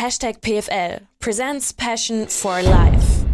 [0.00, 3.26] Hashtag PFL presents Passion for Life.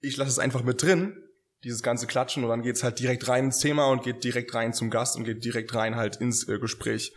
[0.00, 1.14] Ich lasse es einfach mit drin,
[1.62, 4.72] dieses ganze Klatschen, und dann geht's halt direkt rein ins Thema und geht direkt rein
[4.72, 7.12] zum Gast und geht direkt rein halt ins äh, Gespräch.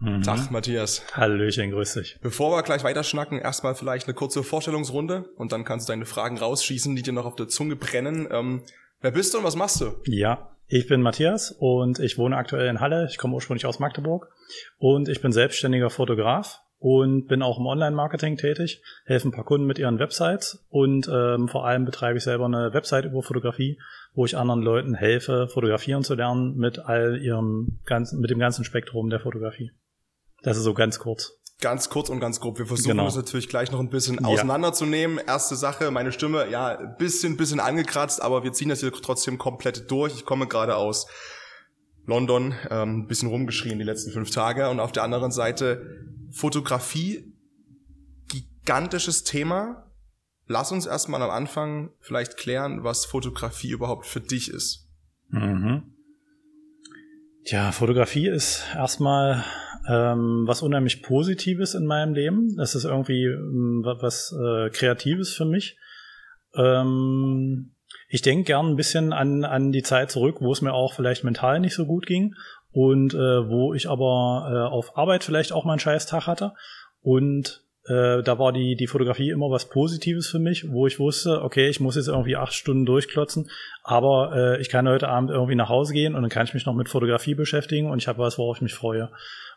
[0.00, 0.22] Mhm.
[0.22, 1.04] Tag, Matthias.
[1.12, 2.18] Hallöchen, grüß dich.
[2.22, 6.38] Bevor wir gleich weiterschnacken, erstmal vielleicht eine kurze Vorstellungsrunde und dann kannst du deine Fragen
[6.38, 8.26] rausschießen, die dir noch auf der Zunge brennen.
[8.32, 8.62] Ähm,
[9.06, 9.94] wer bist du und was machst du?
[10.06, 13.06] Ja, ich bin Matthias und ich wohne aktuell in Halle.
[13.08, 14.32] Ich komme ursprünglich aus Magdeburg
[14.78, 19.64] und ich bin selbstständiger Fotograf und bin auch im Online-Marketing tätig, helfe ein paar Kunden
[19.64, 23.78] mit ihren Websites und ähm, vor allem betreibe ich selber eine Website über Fotografie,
[24.12, 28.64] wo ich anderen Leuten helfe, fotografieren zu lernen mit all ihrem ganzen, mit dem ganzen
[28.64, 29.70] Spektrum der Fotografie.
[30.42, 31.40] Das ist so ganz kurz.
[31.60, 32.58] Ganz kurz und ganz grob.
[32.58, 33.06] Wir versuchen genau.
[33.06, 34.26] das natürlich gleich noch ein bisschen ja.
[34.26, 35.18] auseinanderzunehmen.
[35.18, 39.90] Erste Sache, meine Stimme, ja, bisschen, bisschen angekratzt, aber wir ziehen das hier trotzdem komplett
[39.90, 40.14] durch.
[40.14, 41.06] Ich komme gerade aus
[42.04, 44.68] London, ähm, ein bisschen rumgeschrien die letzten fünf Tage.
[44.68, 47.32] Und auf der anderen Seite Fotografie,
[48.28, 49.90] gigantisches Thema.
[50.46, 54.88] Lass uns erstmal am Anfang vielleicht klären, was Fotografie überhaupt für dich ist.
[55.28, 55.94] Mhm.
[57.44, 59.44] Tja, Fotografie ist erstmal
[59.88, 62.56] ähm, was unheimlich Positives in meinem Leben.
[62.56, 65.76] Das ist irgendwie ähm, was äh, Kreatives für mich.
[66.54, 67.72] Ähm,
[68.08, 71.24] ich denke gern ein bisschen an, an die Zeit zurück, wo es mir auch vielleicht
[71.24, 72.34] mental nicht so gut ging
[72.72, 76.52] und äh, wo ich aber äh, auf Arbeit vielleicht auch mal einen scheiß Tag hatte.
[77.00, 81.42] Und äh, da war die, die Fotografie immer was Positives für mich, wo ich wusste,
[81.42, 83.48] okay, ich muss jetzt irgendwie acht Stunden durchklotzen,
[83.84, 86.66] aber äh, ich kann heute Abend irgendwie nach Hause gehen und dann kann ich mich
[86.66, 89.10] noch mit Fotografie beschäftigen und ich habe was, worauf ich mich freue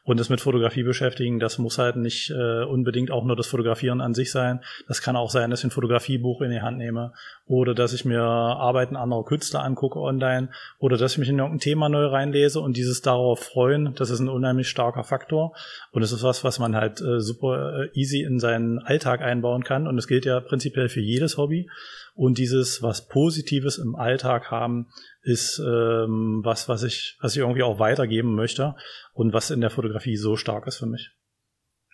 [0.10, 4.02] und das mit Fotografie beschäftigen, das muss halt nicht äh, unbedingt auch nur das Fotografieren
[4.02, 4.62] an sich sein.
[4.88, 7.14] Das kann auch sein, dass ich ein Fotografiebuch in die Hand nehme
[7.50, 11.59] oder dass ich mir Arbeiten anderer Künstler angucke online oder dass ich mich in irgendein
[11.59, 15.55] Thema neu reinlese und dieses darauf freuen, das ist ein unheimlich starker Faktor.
[15.92, 19.64] Und es ist was, was man halt äh, super äh, easy in seinen Alltag einbauen
[19.64, 19.88] kann.
[19.88, 21.67] Und es gilt ja prinzipiell für jedes Hobby.
[22.14, 24.92] Und dieses was Positives im Alltag haben
[25.23, 28.76] ist ähm, was, was ich, was ich irgendwie auch weitergeben möchte
[29.14, 31.09] und was in der Fotografie so stark ist für mich.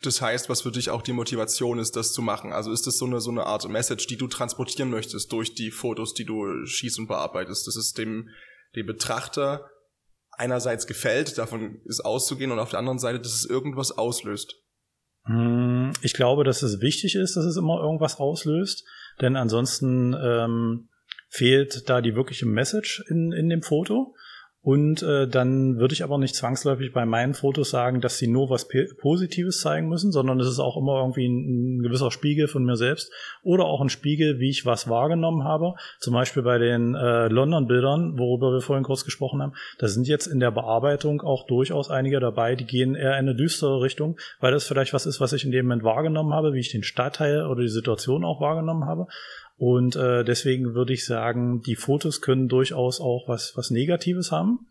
[0.06, 2.54] Das heißt, was für dich auch die Motivation ist, das zu machen.
[2.54, 5.72] Also ist das so eine, so eine Art Message, die du transportieren möchtest durch die
[5.72, 7.68] Fotos, die du schießt und bearbeitest.
[7.68, 8.30] Das ist dem,
[8.76, 9.70] dem Betrachter
[10.38, 14.56] einerseits gefällt, davon ist auszugehen und auf der anderen Seite, dass es irgendwas auslöst.
[15.26, 18.86] Hm, ich glaube, dass es wichtig ist, dass es immer irgendwas auslöst,
[19.22, 20.90] denn ansonsten ähm,
[21.30, 24.14] fehlt da die wirkliche Message in, in dem Foto.
[24.66, 28.50] Und äh, dann würde ich aber nicht zwangsläufig bei meinen Fotos sagen, dass sie nur
[28.50, 28.68] was
[28.98, 32.76] Positives zeigen müssen, sondern es ist auch immer irgendwie ein, ein, gewisser Spiegel von mir
[32.76, 33.12] selbst
[33.44, 35.76] oder auch ein Spiegel, wie ich was wahrgenommen habe.
[36.00, 39.54] Zum Beispiel bei den äh, London-Bildern, worüber wir vorhin kurz gesprochen haben.
[39.78, 43.36] Da sind jetzt in der Bearbeitung auch durchaus einige dabei, die gehen eher in eine
[43.36, 46.60] düstere Richtung, weil das vielleicht was ist, was ich in dem Moment wahrgenommen habe, wie
[46.60, 49.06] ich den Stadtteil oder die Situation auch wahrgenommen habe.
[49.58, 54.68] Und äh, deswegen würde ich sagen, die Fotos können durchaus auch was, was Negatives haben.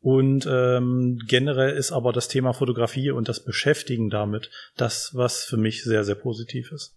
[0.00, 5.56] Und ähm, generell ist aber das Thema Fotografie und das Beschäftigen damit das, was für
[5.56, 6.94] mich sehr, sehr positiv ist.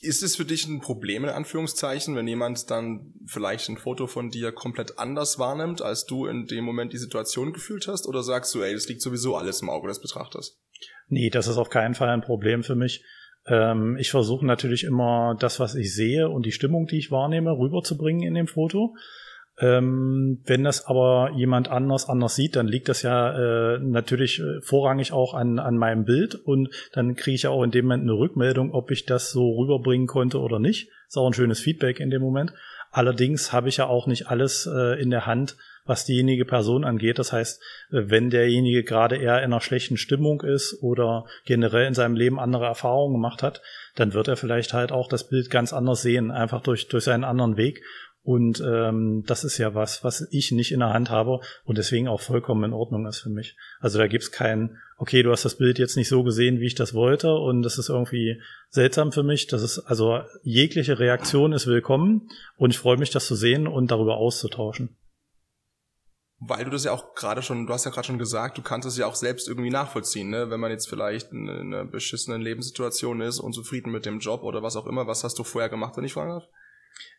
[0.00, 4.30] Ist es für dich ein Problem in Anführungszeichen, wenn jemand dann vielleicht ein Foto von
[4.30, 8.06] dir komplett anders wahrnimmt, als du in dem Moment die Situation gefühlt hast?
[8.06, 10.60] Oder sagst du, ey, das liegt sowieso alles im Auge des Betrachters?
[11.08, 13.04] Nee, das ist auf keinen Fall ein Problem für mich.
[13.46, 17.52] Ähm, ich versuche natürlich immer das, was ich sehe und die Stimmung, die ich wahrnehme,
[17.52, 18.96] rüberzubringen in dem Foto.
[19.58, 24.60] Ähm, wenn das aber jemand anders anders sieht, dann liegt das ja äh, natürlich äh,
[24.60, 28.02] vorrangig auch an, an meinem Bild und dann kriege ich ja auch in dem Moment
[28.02, 30.90] eine Rückmeldung, ob ich das so rüberbringen konnte oder nicht.
[31.08, 32.52] Ist auch ein schönes Feedback in dem Moment.
[32.90, 37.18] Allerdings habe ich ja auch nicht alles äh, in der Hand, was diejenige Person angeht.
[37.18, 41.94] Das heißt, äh, wenn derjenige gerade eher in einer schlechten Stimmung ist oder generell in
[41.94, 43.62] seinem Leben andere Erfahrungen gemacht hat,
[43.94, 47.24] dann wird er vielleicht halt auch das Bild ganz anders sehen, einfach durch, durch seinen
[47.24, 47.82] anderen Weg.
[48.26, 52.08] Und ähm, das ist ja was, was ich nicht in der Hand habe und deswegen
[52.08, 53.56] auch vollkommen in Ordnung ist für mich.
[53.78, 56.74] Also da gibt's kein, okay, du hast das Bild jetzt nicht so gesehen, wie ich
[56.74, 59.46] das wollte und das ist irgendwie seltsam für mich.
[59.46, 63.92] Das ist also jegliche Reaktion ist willkommen und ich freue mich, das zu sehen und
[63.92, 64.96] darüber auszutauschen
[66.38, 68.86] weil du das ja auch gerade schon, du hast ja gerade schon gesagt, du kannst
[68.86, 70.50] es ja auch selbst irgendwie nachvollziehen, ne?
[70.50, 74.76] Wenn man jetzt vielleicht in einer beschissenen Lebenssituation ist, unzufrieden mit dem Job oder was
[74.76, 76.48] auch immer, was hast du vorher gemacht, wenn ich fragen darf?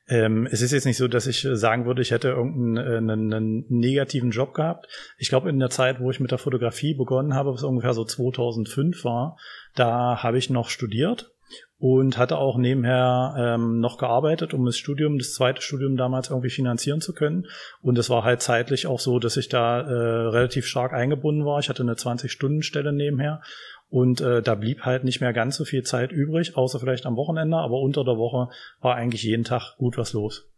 [0.10, 3.66] Ähm, es ist jetzt nicht so, dass ich sagen würde, ich hätte irgendeinen äh, einen
[3.70, 4.88] negativen Job gehabt.
[5.18, 8.06] Ich glaube, in der Zeit, wo ich mit der Fotografie begonnen habe, was ungefähr so
[8.06, 9.38] 2005 war,
[9.76, 11.34] da habe ich noch studiert
[11.80, 16.50] und hatte auch nebenher ähm, noch gearbeitet, um das Studium, das zweite Studium damals irgendwie
[16.50, 17.46] finanzieren zu können.
[17.82, 21.60] Und es war halt zeitlich auch so, dass ich da äh, relativ stark eingebunden war.
[21.60, 23.42] Ich hatte eine 20-Stunden-Stelle nebenher
[23.90, 27.16] und äh, da blieb halt nicht mehr ganz so viel Zeit übrig, außer vielleicht am
[27.16, 28.50] Wochenende, aber unter der Woche
[28.82, 30.50] war eigentlich jeden Tag gut was los.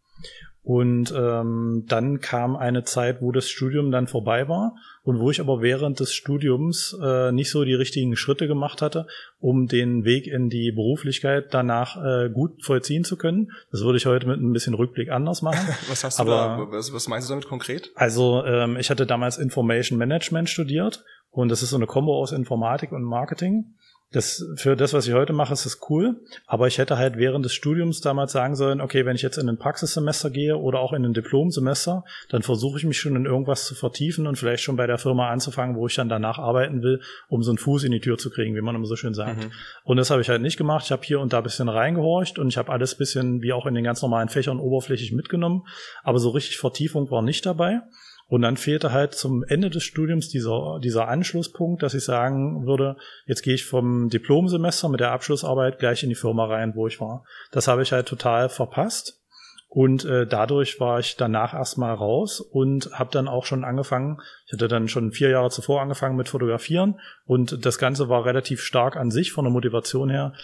[0.62, 5.40] Und ähm, dann kam eine Zeit, wo das Studium dann vorbei war und wo ich
[5.40, 9.06] aber während des Studiums äh, nicht so die richtigen Schritte gemacht hatte,
[9.38, 13.52] um den Weg in die Beruflichkeit danach äh, gut vollziehen zu können.
[13.72, 15.66] Das würde ich heute mit ein bisschen Rückblick anders machen.
[15.88, 17.90] was hast du aber, da, was, was meinst du damit konkret?
[17.94, 22.32] Also ähm, ich hatte damals Information Management studiert und das ist so eine Kombo aus
[22.32, 23.76] Informatik und Marketing.
[24.12, 26.16] Das, für das, was ich heute mache, ist es cool.
[26.46, 29.48] Aber ich hätte halt während des Studiums damals sagen sollen, okay, wenn ich jetzt in
[29.48, 33.66] ein Praxissemester gehe oder auch in ein Diplomsemester, dann versuche ich mich schon in irgendwas
[33.66, 37.00] zu vertiefen und vielleicht schon bei der Firma anzufangen, wo ich dann danach arbeiten will,
[37.28, 39.44] um so einen Fuß in die Tür zu kriegen, wie man immer so schön sagt.
[39.44, 39.52] Mhm.
[39.84, 40.86] Und das habe ich halt nicht gemacht.
[40.86, 43.66] Ich habe hier und da ein bisschen reingehorcht und ich habe alles bisschen, wie auch
[43.66, 45.62] in den ganz normalen Fächern, oberflächlich mitgenommen.
[46.02, 47.82] Aber so richtig Vertiefung war nicht dabei.
[48.30, 52.96] Und dann fehlte halt zum Ende des Studiums dieser, dieser Anschlusspunkt, dass ich sagen würde,
[53.26, 57.00] jetzt gehe ich vom Diplomsemester mit der Abschlussarbeit gleich in die Firma rein, wo ich
[57.00, 57.24] war.
[57.50, 59.20] Das habe ich halt total verpasst.
[59.66, 64.52] Und äh, dadurch war ich danach erstmal raus und habe dann auch schon angefangen, ich
[64.52, 68.96] hatte dann schon vier Jahre zuvor angefangen mit Fotografieren und das Ganze war relativ stark
[68.96, 70.34] an sich von der Motivation her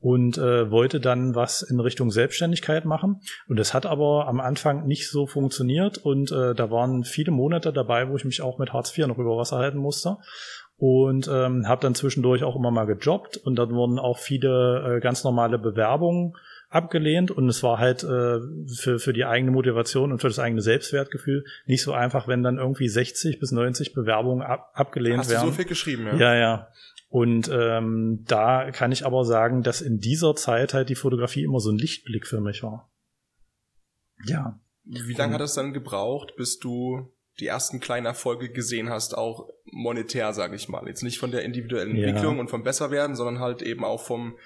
[0.00, 3.20] und äh, wollte dann was in Richtung Selbstständigkeit machen.
[3.48, 7.72] Und das hat aber am Anfang nicht so funktioniert und äh, da waren viele Monate
[7.72, 10.18] dabei, wo ich mich auch mit Hartz IV noch über Wasser halten musste
[10.78, 15.00] und ähm, habe dann zwischendurch auch immer mal gejobbt und dann wurden auch viele äh,
[15.00, 16.34] ganz normale Bewerbungen
[16.68, 18.38] abgelehnt und es war halt äh,
[18.74, 22.58] für, für die eigene Motivation und für das eigene Selbstwertgefühl nicht so einfach, wenn dann
[22.58, 25.38] irgendwie 60 bis 90 Bewerbungen ab, abgelehnt Hast werden.
[25.40, 26.16] Hast du so viel geschrieben, ja?
[26.16, 26.68] Ja, ja.
[27.08, 31.60] Und ähm, da kann ich aber sagen, dass in dieser Zeit halt die Fotografie immer
[31.60, 32.90] so ein Lichtblick für mich war.
[34.24, 34.58] Ja.
[34.84, 39.48] Wie lange hat es dann gebraucht, bis du die ersten kleinen Erfolge gesehen hast, auch
[39.64, 40.86] monetär, sage ich mal.
[40.86, 42.08] Jetzt nicht von der individuellen ja.
[42.08, 44.36] Entwicklung und vom Besserwerden, sondern halt eben auch vom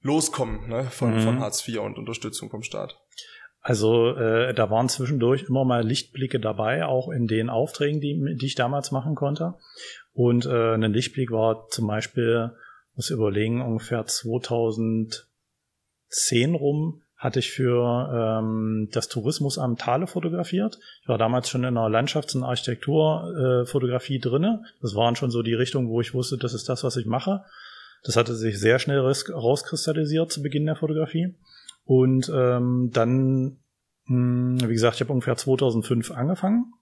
[0.00, 1.20] Loskommen ne, von, mhm.
[1.20, 2.98] von Hartz IV und Unterstützung vom Staat.
[3.60, 8.46] Also äh, da waren zwischendurch immer mal Lichtblicke dabei, auch in den Aufträgen, die, die
[8.46, 9.54] ich damals machen konnte.
[10.12, 12.52] Und äh, ein Lichtblick war zum Beispiel,
[12.94, 15.24] muss überlegen, ungefähr 2010
[16.54, 20.80] rum hatte ich für ähm, das Tourismusamt Thale fotografiert.
[21.02, 24.64] Ich war damals schon in einer Landschafts- und Architekturfotografie äh, drinne.
[24.80, 27.44] Das waren schon so die Richtungen, wo ich wusste, das ist das, was ich mache.
[28.02, 31.36] Das hatte sich sehr schnell rauskristallisiert zu Beginn der Fotografie.
[31.84, 33.58] Und ähm, dann,
[34.06, 36.72] mh, hm, wie gesagt, ich habe ungefähr 2005 angefangen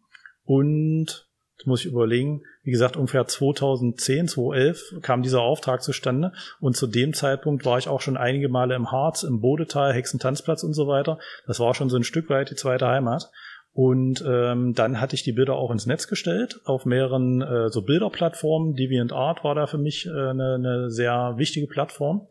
[0.44, 1.29] und
[1.60, 2.42] das muss ich überlegen.
[2.62, 6.32] Wie gesagt, ungefähr 2010, 2011 kam dieser Auftrag zustande.
[6.58, 10.62] Und zu dem Zeitpunkt war ich auch schon einige Male im Harz, im Bodetal, Hexentanzplatz
[10.62, 11.18] und so weiter.
[11.46, 13.30] Das war schon so ein Stück weit die zweite Heimat.
[13.74, 17.82] Und ähm, dann hatte ich die Bilder auch ins Netz gestellt, auf mehreren äh, so
[17.82, 18.74] Bilderplattformen.
[18.74, 22.26] DeviantArt war da für mich äh, eine, eine sehr wichtige Plattform.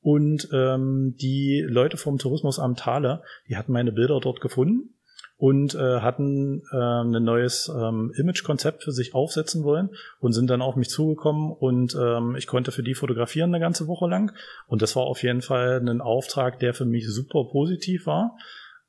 [0.00, 4.94] Und ähm, die Leute vom Tourismusamt Thale, die hatten meine Bilder dort gefunden
[5.38, 9.90] und äh, hatten äh, ein neues ähm, Image-Konzept für sich aufsetzen wollen
[10.20, 13.86] und sind dann auf mich zugekommen und ähm, ich konnte für die fotografieren eine ganze
[13.86, 14.32] Woche lang
[14.66, 18.36] und das war auf jeden Fall ein Auftrag, der für mich super positiv war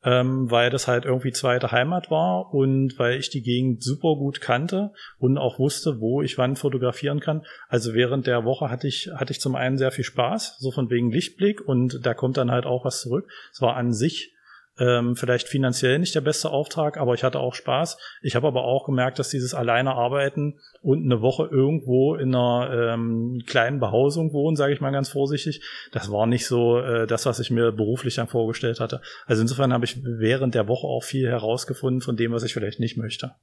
[0.03, 4.39] ähm, weil das halt irgendwie zweite Heimat war und weil ich die Gegend super gut
[4.39, 7.45] kannte und auch wusste, wo ich wann fotografieren kann.
[7.67, 10.89] Also während der Woche hatte ich, hatte ich zum einen sehr viel Spaß, so von
[10.89, 13.29] wegen Lichtblick und da kommt dann halt auch was zurück.
[13.51, 14.33] Es war an sich
[14.79, 17.97] ähm, vielleicht finanziell nicht der beste Auftrag, aber ich hatte auch Spaß.
[18.21, 22.93] Ich habe aber auch gemerkt, dass dieses alleine arbeiten und eine Woche irgendwo in einer
[22.93, 27.25] ähm, kleinen Behausung wohnen, sage ich mal ganz vorsichtig, das war nicht so äh, das,
[27.25, 29.01] was ich mir beruflich dann vorgestellt hatte.
[29.25, 32.79] Also insofern habe ich während der Woche auch viel herausgefunden von dem, was ich vielleicht
[32.79, 33.35] nicht möchte.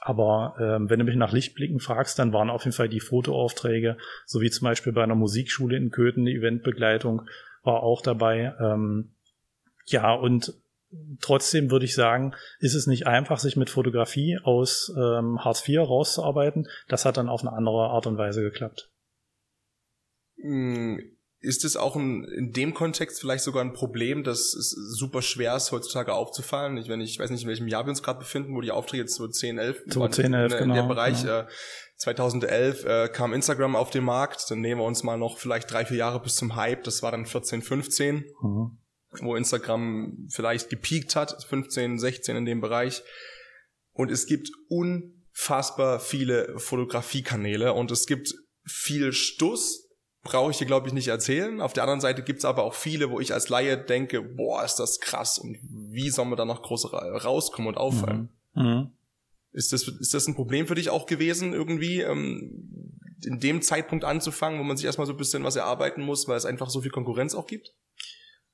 [0.00, 3.96] Aber ähm, wenn du mich nach Lichtblicken fragst, dann waren auf jeden Fall die Fotoaufträge,
[4.24, 7.22] so wie zum Beispiel bei einer Musikschule in Köthen, die Eventbegleitung
[7.64, 8.54] war auch dabei.
[8.60, 9.15] Ähm,
[9.86, 10.54] ja, und
[11.20, 15.80] trotzdem würde ich sagen, ist es nicht einfach, sich mit Fotografie aus ähm, Hartz IV
[15.80, 16.68] rauszuarbeiten.
[16.88, 18.90] Das hat dann auf eine andere Art und Weise geklappt.
[20.40, 21.00] Hm,
[21.40, 25.54] ist es auch ein, in dem Kontext vielleicht sogar ein Problem, dass es super schwer
[25.56, 26.76] ist, heutzutage aufzufallen?
[26.76, 29.02] Ich, wenn ich, weiß nicht, in welchem Jahr wir uns gerade befinden, wo die Aufträge
[29.02, 31.24] jetzt so 10, 11 so 10, 11, in, genau, in dem Bereich.
[31.24, 31.42] Ja.
[31.42, 31.46] Äh,
[31.96, 35.86] 2011 äh, kam Instagram auf den Markt, dann nehmen wir uns mal noch vielleicht drei,
[35.86, 38.24] vier Jahre bis zum Hype, das war dann 14, 15.
[38.42, 38.78] Mhm
[39.22, 43.02] wo Instagram vielleicht gepiekt hat, 15, 16 in dem Bereich.
[43.92, 49.86] Und es gibt unfassbar viele Fotografiekanäle und es gibt viel Stuss
[50.26, 51.60] brauche ich dir, glaube ich, nicht erzählen.
[51.60, 54.76] Auf der anderen Seite gibt's aber auch viele, wo ich als Laie denke, boah, ist
[54.76, 55.56] das krass und
[55.92, 58.28] wie soll man da noch groß rauskommen und auffallen?
[58.54, 58.62] Mhm.
[58.62, 58.90] Mhm.
[59.52, 62.90] Ist, das, ist das ein Problem für dich auch gewesen, irgendwie ähm,
[63.24, 66.36] in dem Zeitpunkt anzufangen, wo man sich erstmal so ein bisschen was erarbeiten muss, weil
[66.36, 67.72] es einfach so viel Konkurrenz auch gibt?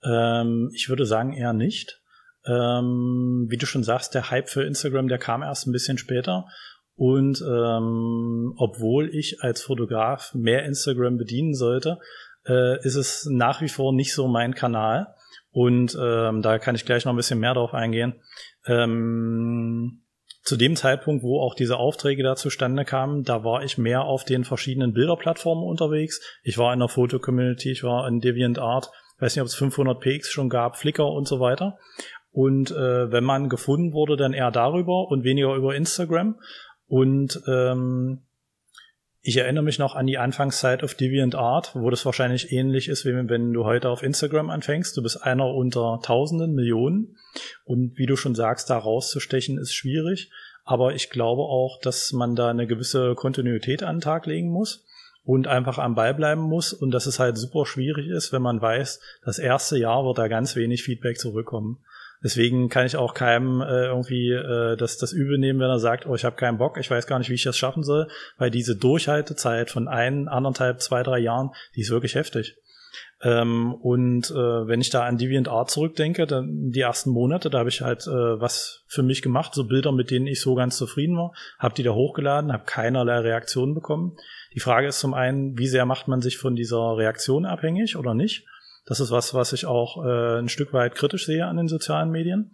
[0.04, 2.00] Ähm, ich würde sagen eher nicht.
[2.44, 6.46] Ähm, wie du schon sagst, der Hype für Instagram, der kam erst ein bisschen später.
[6.94, 11.98] Und ähm, obwohl ich als Fotograf mehr Instagram bedienen sollte,
[12.46, 15.14] äh, ist es nach wie vor nicht so mein Kanal.
[15.50, 18.14] Und ähm, da kann ich gleich noch ein bisschen mehr drauf eingehen.
[18.66, 20.02] Ähm,
[20.42, 24.24] zu dem Zeitpunkt, wo auch diese Aufträge da zustande kamen, da war ich mehr auf
[24.24, 26.20] den verschiedenen Bilderplattformen unterwegs.
[26.42, 28.90] Ich war in der Foto-Community, ich war in DeviantArt,
[29.22, 31.78] weiß nicht, ob es 500px schon gab, Flickr und so weiter.
[32.32, 36.40] Und äh, wenn man gefunden wurde, dann eher darüber und weniger über Instagram.
[36.88, 38.22] Und ähm,
[39.20, 43.14] ich erinnere mich noch an die Anfangszeit auf DeviantArt, wo das wahrscheinlich ähnlich ist, wie
[43.14, 44.96] wenn du heute auf Instagram anfängst.
[44.96, 47.16] Du bist einer unter Tausenden, Millionen.
[47.64, 50.30] Und wie du schon sagst, da rauszustechen ist schwierig.
[50.64, 54.84] Aber ich glaube auch, dass man da eine gewisse Kontinuität an den Tag legen muss
[55.24, 58.60] und einfach am Ball bleiben muss und dass es halt super schwierig ist, wenn man
[58.60, 61.78] weiß, das erste Jahr wird da ganz wenig Feedback zurückkommen.
[62.24, 66.06] Deswegen kann ich auch keinem äh, irgendwie äh, das, das übel nehmen, wenn er sagt,
[66.06, 68.50] oh, ich habe keinen Bock, ich weiß gar nicht, wie ich das schaffen soll, weil
[68.50, 72.56] diese Durchhaltezeit von ein, anderthalb, zwei, drei Jahren, die ist wirklich heftig.
[73.22, 77.68] Ähm, und äh, wenn ich da an DeviantArt zurückdenke, dann die ersten Monate, da habe
[77.68, 81.16] ich halt äh, was für mich gemacht, so Bilder, mit denen ich so ganz zufrieden
[81.16, 84.16] war, habe die da hochgeladen, habe keinerlei Reaktionen bekommen.
[84.54, 88.14] Die Frage ist zum einen, wie sehr macht man sich von dieser Reaktion abhängig oder
[88.14, 88.46] nicht?
[88.84, 92.10] Das ist was, was ich auch äh, ein Stück weit kritisch sehe an den sozialen
[92.10, 92.52] Medien.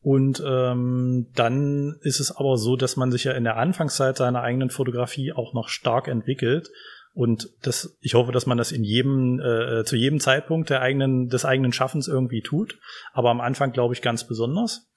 [0.00, 4.42] Und ähm, dann ist es aber so, dass man sich ja in der Anfangszeit seiner
[4.42, 6.70] eigenen Fotografie auch noch stark entwickelt.
[7.12, 11.28] Und das, ich hoffe, dass man das in jedem, äh, zu jedem Zeitpunkt der eigenen,
[11.28, 12.78] des eigenen Schaffens irgendwie tut.
[13.14, 14.88] Aber am Anfang glaube ich ganz besonders.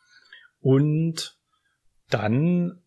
[0.59, 1.37] Und
[2.09, 2.83] dann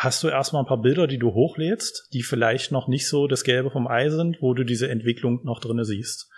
[0.00, 3.44] hast du erstmal ein paar Bilder, die du hochlädst, die vielleicht noch nicht so das
[3.44, 6.29] Gelbe vom Ei sind, wo du diese Entwicklung noch drinne siehst.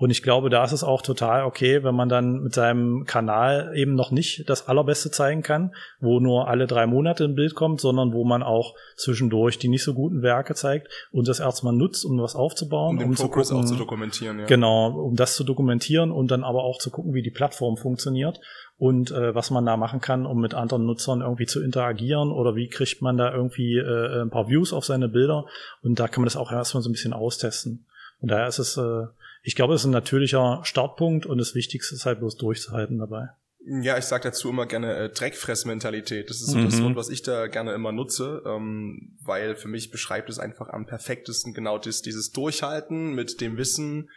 [0.00, 3.72] Und ich glaube, da ist es auch total okay, wenn man dann mit seinem Kanal
[3.76, 7.82] eben noch nicht das Allerbeste zeigen kann, wo nur alle drei Monate ein Bild kommt,
[7.82, 12.06] sondern wo man auch zwischendurch die nicht so guten Werke zeigt und das erstmal nutzt,
[12.06, 12.96] um was aufzubauen.
[12.96, 14.46] Um den um Progress zu gucken, auch zu dokumentieren, ja.
[14.46, 18.40] Genau, um das zu dokumentieren und dann aber auch zu gucken, wie die Plattform funktioniert
[18.78, 22.56] und äh, was man da machen kann, um mit anderen Nutzern irgendwie zu interagieren oder
[22.56, 25.44] wie kriegt man da irgendwie äh, ein paar Views auf seine Bilder
[25.82, 27.84] und da kann man das auch erstmal so ein bisschen austesten.
[28.22, 29.04] Und daher ist es äh,
[29.42, 33.28] ich glaube, es ist ein natürlicher Startpunkt und das Wichtigste ist halt bloß durchzuhalten dabei.
[33.62, 36.30] Ja, ich sage dazu immer gerne äh, Dreckfressmentalität.
[36.30, 36.64] Das ist so mhm.
[36.64, 40.68] das Wort, was ich da gerne immer nutze, ähm, weil für mich beschreibt es einfach
[40.68, 44.08] am perfektesten genau das, dieses Durchhalten mit dem Wissen,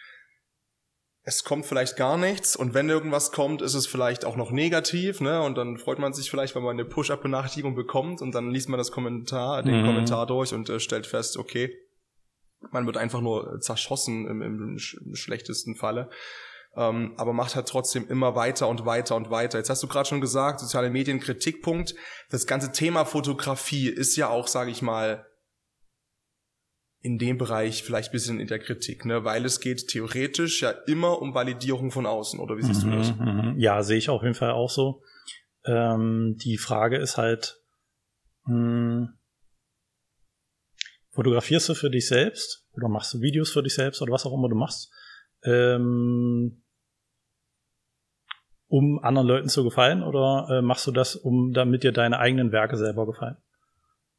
[1.25, 5.21] es kommt vielleicht gar nichts und wenn irgendwas kommt, ist es vielleicht auch noch negativ,
[5.21, 5.41] ne?
[5.41, 8.77] Und dann freut man sich vielleicht, wenn man eine Push-Up-Benachrichtigung bekommt und dann liest man
[8.77, 9.85] das Kommentar, den mhm.
[9.85, 11.73] Kommentar durch und äh, stellt fest, okay,
[12.71, 16.09] man wird einfach nur zerschossen im, im, im schlechtesten Falle.
[16.75, 19.59] Ähm, aber macht halt trotzdem immer weiter und weiter und weiter.
[19.59, 21.93] Jetzt hast du gerade schon gesagt, soziale Medien Kritikpunkt.
[22.29, 25.27] Das ganze Thema Fotografie ist ja auch, sage ich mal,
[27.03, 29.25] in dem Bereich vielleicht bisschen in der Kritik, ne?
[29.25, 32.97] weil es geht theoretisch ja immer um Validierung von außen, oder wie siehst mhm, du
[32.97, 33.15] das?
[33.17, 33.55] Mhm.
[33.57, 35.03] Ja, sehe ich auf jeden Fall auch so.
[35.65, 37.57] Ähm, die Frage ist halt,
[38.45, 39.09] mh, hm,
[41.13, 44.33] fotografierst du für dich selbst oder machst du Videos für dich selbst oder was auch
[44.33, 44.91] immer du machst,
[45.43, 46.63] ähm,
[48.67, 52.51] um anderen Leuten zu gefallen oder äh, machst du das, um damit dir deine eigenen
[52.51, 53.37] Werke selber gefallen?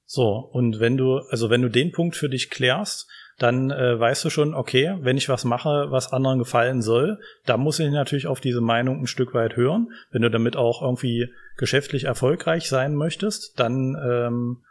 [0.06, 3.08] So, und wenn du, also wenn du den Punkt für dich klärst,
[3.38, 7.60] dann äh, weißt du schon, okay, wenn ich was mache, was anderen gefallen soll, dann
[7.60, 9.88] muss ich natürlich auf diese Meinung ein Stück weit hören.
[10.10, 14.62] Wenn du damit auch irgendwie geschäftlich erfolgreich sein möchtest, dann ähm,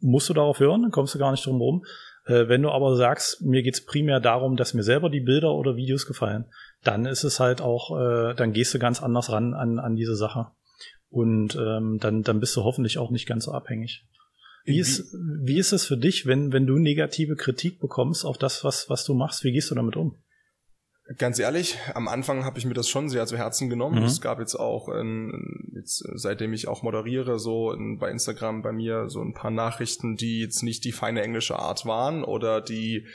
[0.00, 1.84] musst du darauf hören, dann kommst du gar nicht drum rum.
[2.26, 5.76] Äh, wenn du aber sagst, mir geht's primär darum, dass mir selber die Bilder oder
[5.76, 6.46] Videos gefallen,
[6.84, 10.16] dann ist es halt auch, äh, dann gehst du ganz anders ran an, an diese
[10.16, 10.48] Sache.
[11.08, 14.04] Und ähm, dann, dann bist du hoffentlich auch nicht ganz so abhängig.
[14.64, 18.62] Wie ist, wie ist es für dich, wenn, wenn du negative Kritik bekommst auf das,
[18.62, 19.42] was, was du machst?
[19.42, 20.16] Wie gehst du damit um?
[21.18, 23.98] Ganz ehrlich, am Anfang habe ich mir das schon sehr zu Herzen genommen.
[23.98, 24.04] Mhm.
[24.04, 28.70] Es gab jetzt auch, in, jetzt, seitdem ich auch moderiere, so in, bei Instagram bei
[28.70, 33.06] mir so ein paar Nachrichten, die jetzt nicht die feine englische Art waren oder die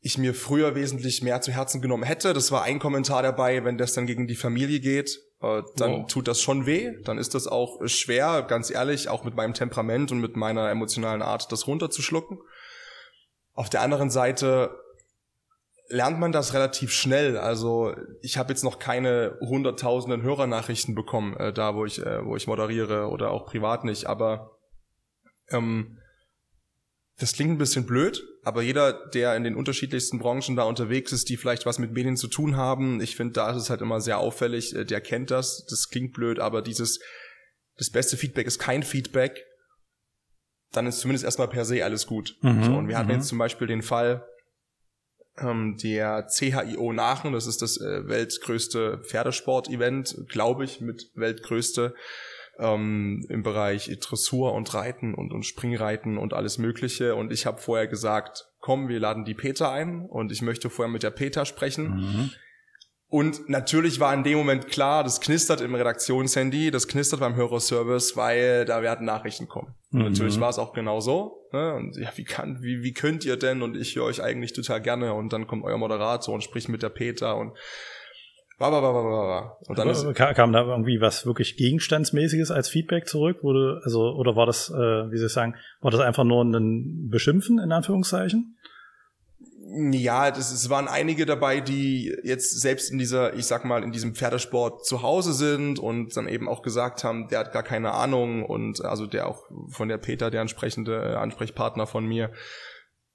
[0.00, 2.32] ich mir früher wesentlich mehr zu Herzen genommen hätte.
[2.34, 6.06] Das war ein Kommentar dabei, wenn das dann gegen die Familie geht, äh, dann wow.
[6.06, 6.92] tut das schon weh.
[7.04, 11.20] Dann ist das auch schwer, ganz ehrlich, auch mit meinem Temperament und mit meiner emotionalen
[11.20, 12.38] Art, das runterzuschlucken.
[13.54, 14.70] Auf der anderen Seite
[15.90, 17.36] lernt man das relativ schnell.
[17.36, 22.36] Also ich habe jetzt noch keine hunderttausenden Hörernachrichten bekommen, äh, da wo ich, äh, wo
[22.36, 24.06] ich moderiere oder auch privat nicht.
[24.06, 24.56] Aber
[25.50, 25.98] ähm,
[27.18, 31.28] das klingt ein bisschen blöd, aber jeder, der in den unterschiedlichsten Branchen da unterwegs ist,
[31.28, 34.00] die vielleicht was mit Medien zu tun haben, ich finde, da ist es halt immer
[34.00, 35.66] sehr auffällig, äh, der kennt das.
[35.68, 37.00] Das klingt blöd, aber dieses,
[37.76, 39.44] das beste Feedback ist kein Feedback.
[40.72, 42.36] Dann ist zumindest erstmal per se alles gut.
[42.42, 43.16] Mhm, so, und wir hatten mhm.
[43.16, 44.24] jetzt zum Beispiel den Fall,
[45.76, 51.94] der CHIO Nachen, das ist das äh, weltgrößte Pferdesport-Event, glaube ich, mit weltgrößte
[52.58, 57.14] ähm, im Bereich Dressur und Reiten und, und Springreiten und alles Mögliche.
[57.14, 60.92] Und ich habe vorher gesagt, komm, wir laden die Peter ein und ich möchte vorher
[60.92, 61.96] mit der Peter sprechen.
[61.96, 62.30] Mhm.
[63.10, 68.16] Und natürlich war in dem Moment klar, das knistert im Redaktionshandy, das knistert beim Hörerservice,
[68.16, 69.74] weil da werden Nachrichten kommen.
[69.90, 70.00] Mhm.
[70.00, 71.48] Und natürlich war es auch genau so.
[71.52, 71.74] Ne?
[71.74, 73.62] Und ja, wie kann, wie, wie könnt ihr denn?
[73.62, 75.12] Und ich höre euch eigentlich total gerne.
[75.12, 77.52] Und dann kommt euer Moderator und spricht mit der Peter und
[78.58, 79.58] war, war, war, war, war.
[79.66, 83.42] Und dann ist, kam da irgendwie was wirklich Gegenstandsmäßiges als Feedback zurück?
[83.42, 87.08] Wurde, also, oder war das, äh, wie soll ich sagen, war das einfach nur ein
[87.10, 88.56] Beschimpfen, in Anführungszeichen?
[89.72, 93.92] Ja, das, es waren einige dabei, die jetzt selbst in dieser, ich sag mal, in
[93.92, 97.92] diesem Pferdesport zu Hause sind und dann eben auch gesagt haben, der hat gar keine
[97.92, 102.32] Ahnung und also der auch von der Peter, der entsprechende Ansprechpartner von mir,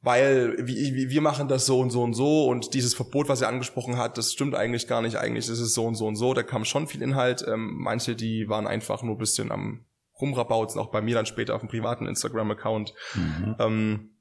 [0.02, 3.50] weil wie, wir machen das so und so und so und dieses Verbot, was er
[3.50, 5.18] angesprochen hat, das stimmt eigentlich gar nicht.
[5.18, 6.34] Eigentlich ist es so und so und so.
[6.34, 7.44] Da kam schon viel Inhalt.
[7.48, 9.84] Ähm, manche, die waren einfach nur ein bisschen am
[10.22, 12.94] rumrabautzen, auch bei mir dann später auf dem privaten Instagram-Account.
[13.16, 13.56] Mhm.
[13.60, 14.15] Ähm,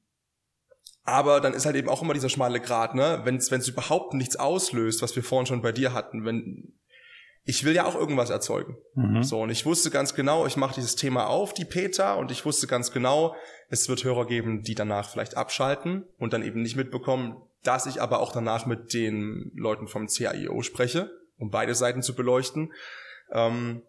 [1.05, 3.21] aber dann ist halt eben auch immer dieser schmale Grat, ne?
[3.23, 6.73] Wenn es überhaupt nichts auslöst, was wir vorhin schon bei dir hatten, wenn
[7.47, 8.75] ich will ja auch irgendwas erzeugen.
[8.95, 9.23] Mhm.
[9.23, 12.43] So, und ich wusste ganz genau, ich mache dieses Thema auf, die Peter, und ich
[12.43, 13.35] wusste ganz genau,
[13.69, 18.01] es wird Hörer geben, die danach vielleicht abschalten und dann eben nicht mitbekommen, dass ich
[18.01, 22.73] aber auch danach mit den Leuten vom CAIO spreche, um beide Seiten zu beleuchten.
[23.31, 23.83] Ähm,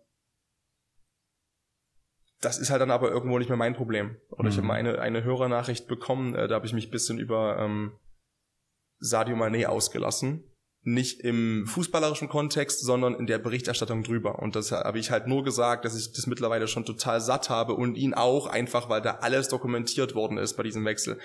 [2.41, 4.17] das ist halt dann aber irgendwo nicht mehr mein Problem.
[4.31, 4.49] Oder mhm.
[4.49, 7.93] ich habe mal eine, eine Hörernachricht bekommen, äh, da habe ich mich bisschen über ähm,
[8.99, 10.45] Sadio Mané ausgelassen.
[10.89, 14.39] Nicht im fußballerischen Kontext, sondern in der Berichterstattung drüber.
[14.39, 17.75] Und das habe ich halt nur gesagt, dass ich das mittlerweile schon total satt habe
[17.75, 21.19] und ihn auch einfach, weil da alles dokumentiert worden ist bei diesem Wechsel.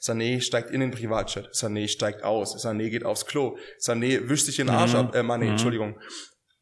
[0.00, 4.56] Sané steigt in den Privatchat, Sané steigt aus, Sané geht aufs Klo, Sané wischt sich
[4.56, 4.98] den Arsch mhm.
[4.98, 5.50] ab, äh, Mané, mhm.
[5.50, 5.98] Entschuldigung.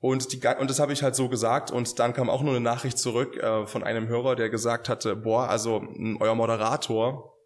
[0.00, 2.60] Und, die, und das habe ich halt so gesagt und dann kam auch nur eine
[2.60, 5.82] Nachricht zurück äh, von einem Hörer, der gesagt hatte, boah, also
[6.20, 7.36] euer Moderator,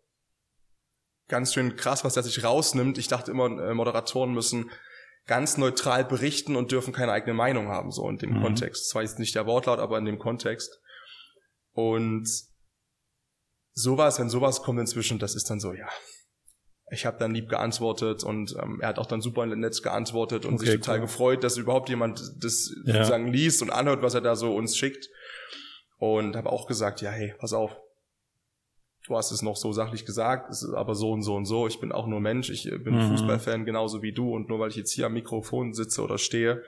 [1.29, 2.99] ganz schön krass, was der sich rausnimmt.
[2.99, 4.71] Ich dachte immer, äh, Moderatoren müssen
[5.27, 8.43] ganz neutral berichten und dürfen keine eigene Meinung haben, so in dem mhm.
[8.43, 8.91] Kontext.
[8.91, 10.79] Zwar ist nicht der Wortlaut, aber in dem Kontext.
[11.73, 12.29] Und
[13.73, 15.89] sowas, wenn sowas kommt inzwischen, das ist dann so, ja,
[16.93, 20.55] ich habe dann lieb geantwortet und ähm, er hat auch dann super nett geantwortet und
[20.55, 21.03] okay, sich total cool.
[21.03, 22.93] gefreut, dass überhaupt jemand das ja.
[22.95, 25.09] sozusagen liest und anhört, was er da so uns schickt.
[25.97, 27.81] Und habe auch gesagt, ja, hey, pass auf.
[29.07, 31.67] Du hast es noch so sachlich gesagt, es ist aber so und so und so.
[31.67, 33.09] Ich bin auch nur Mensch, ich äh, bin mhm.
[33.11, 36.63] Fußballfan genauso wie du und nur weil ich jetzt hier am Mikrofon sitze oder stehe.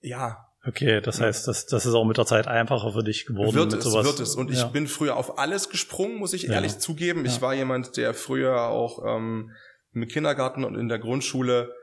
[0.00, 3.54] Ja, Okay, das heißt, das, das ist auch mit der Zeit einfacher für dich geworden.
[3.54, 4.04] Wird es, sowas.
[4.04, 4.34] wird es.
[4.34, 4.66] Und ja.
[4.66, 6.78] ich bin früher auf alles gesprungen, muss ich ehrlich ja.
[6.78, 7.24] zugeben.
[7.24, 7.42] Ich ja.
[7.42, 9.52] war jemand, der früher auch ähm,
[9.92, 11.74] im Kindergarten und in der Grundschule,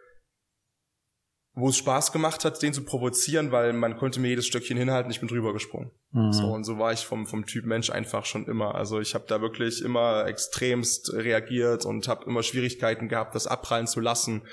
[1.53, 5.09] wo es Spaß gemacht hat, den zu provozieren, weil man konnte mir jedes Stöckchen hinhalten,
[5.09, 5.89] ich bin drüber gesprungen.
[6.11, 6.31] Mhm.
[6.31, 8.75] So, und so war ich vom, vom Typ Mensch einfach schon immer.
[8.75, 13.87] Also ich habe da wirklich immer extremst reagiert und habe immer Schwierigkeiten gehabt, das abprallen
[13.87, 14.43] zu lassen.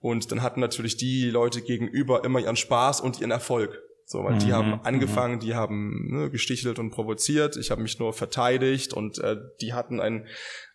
[0.00, 3.82] Und dann hatten natürlich die Leute gegenüber immer ihren Spaß und ihren Erfolg.
[4.06, 5.40] So, weil mhm, die haben angefangen, mhm.
[5.40, 7.56] die haben ne, gestichelt und provoziert.
[7.56, 10.26] Ich habe mich nur verteidigt und äh, die hatten ein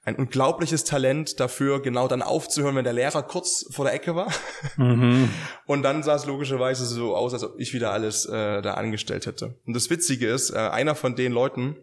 [0.06, 4.32] ein unglaubliches Talent dafür, genau dann aufzuhören, wenn der Lehrer kurz vor der Ecke war.
[4.78, 5.30] Mhm.
[5.66, 9.26] Und dann sah es logischerweise so aus, als ob ich wieder alles äh, da angestellt
[9.26, 9.56] hätte.
[9.66, 11.76] Und das Witzige ist, äh, einer von den Leuten,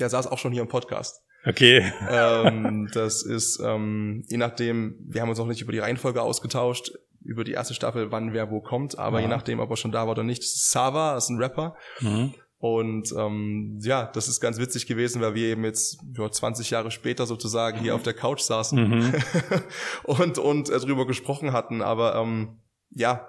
[0.00, 1.22] der saß auch schon hier im Podcast.
[1.46, 1.92] Okay.
[2.08, 6.92] ähm, das ist, ähm, je nachdem, wir haben uns auch nicht über die Reihenfolge ausgetauscht,
[7.22, 9.26] über die erste Staffel, wann wer wo kommt, aber ja.
[9.26, 11.42] je nachdem, ob er schon da war oder nicht, das ist Sava, das ist ein
[11.42, 11.76] Rapper.
[12.00, 12.34] Mhm.
[12.58, 16.90] Und ähm, ja, das ist ganz witzig gewesen, weil wir eben jetzt ja, 20 Jahre
[16.90, 19.14] später sozusagen hier auf der Couch saßen mhm.
[20.04, 21.82] und, und äh, drüber gesprochen hatten.
[21.82, 23.28] Aber ähm, ja,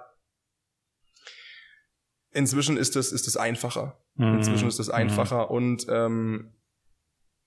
[2.30, 3.98] inzwischen ist es ist es einfacher.
[4.14, 4.36] Mhm.
[4.36, 5.50] Inzwischen ist es einfacher mhm.
[5.50, 6.55] und ähm,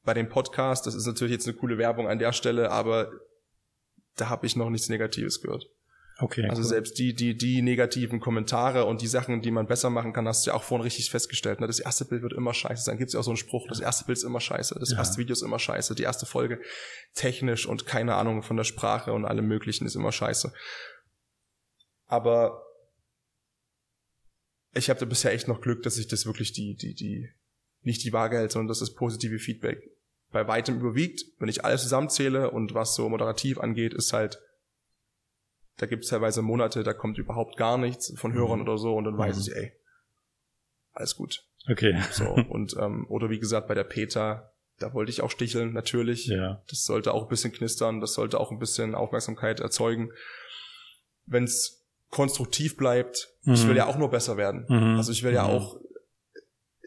[0.10, 3.12] bei dem Podcast, das ist natürlich jetzt eine coole Werbung an der Stelle, aber
[4.16, 5.68] da habe ich noch nichts Negatives gehört.
[6.18, 6.48] Okay.
[6.50, 6.68] Also cool.
[6.68, 10.48] selbst die, die, die negativen Kommentare und die Sachen, die man besser machen kann, hast
[10.48, 11.60] du ja auch vorhin richtig festgestellt.
[11.60, 11.68] Ne?
[11.68, 12.98] Das erste Bild wird immer scheiße sein.
[12.98, 14.98] Gibt es ja auch so einen Spruch, das erste Bild ist immer scheiße, das ja.
[14.98, 16.60] erste Video ist immer scheiße, die erste Folge
[17.14, 20.52] technisch und keine Ahnung von der Sprache und allem möglichen ist immer scheiße.
[22.08, 22.64] Aber
[24.74, 27.30] ich habe da bisher echt noch Glück, dass ich das wirklich die, die, die,
[27.82, 29.84] nicht die Waage hält, sondern dass das positive Feedback
[30.32, 31.26] bei weitem überwiegt.
[31.40, 34.40] Wenn ich alles zusammenzähle und was so moderativ angeht, ist halt,
[35.78, 38.68] da gibt es teilweise Monate, da kommt überhaupt gar nichts von Hörern mhm.
[38.68, 39.42] oder so und dann weiß mhm.
[39.42, 39.74] ich, ey,
[40.94, 41.44] alles gut.
[41.70, 42.00] Okay.
[42.12, 46.28] So, und, ähm, oder wie gesagt, bei der Peter, da wollte ich auch sticheln, natürlich.
[46.28, 46.62] Ja.
[46.70, 50.12] Das sollte auch ein bisschen knistern, das sollte auch ein bisschen Aufmerksamkeit erzeugen.
[51.26, 53.54] Wenn es konstruktiv bleibt, mhm.
[53.54, 53.78] ich will mhm.
[53.78, 54.66] ja auch nur besser werden.
[54.68, 54.98] Mhm.
[54.98, 55.50] Also ich will ja mhm.
[55.50, 55.80] auch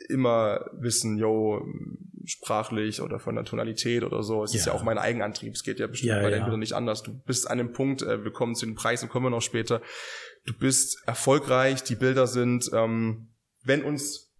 [0.09, 1.65] immer wissen, yo,
[2.25, 4.45] sprachlich oder von der Tonalität oder so.
[4.45, 4.59] Es ja.
[4.59, 5.55] ist ja auch mein Eigenantrieb.
[5.55, 6.57] Es geht ja bestimmt ja, bei ja.
[6.57, 7.03] nicht anders.
[7.03, 9.81] Du bist an dem Punkt, äh, wir kommen zu den Preisen, kommen wir noch später.
[10.45, 13.29] Du bist erfolgreich, die Bilder sind, ähm,
[13.65, 14.33] wenn uns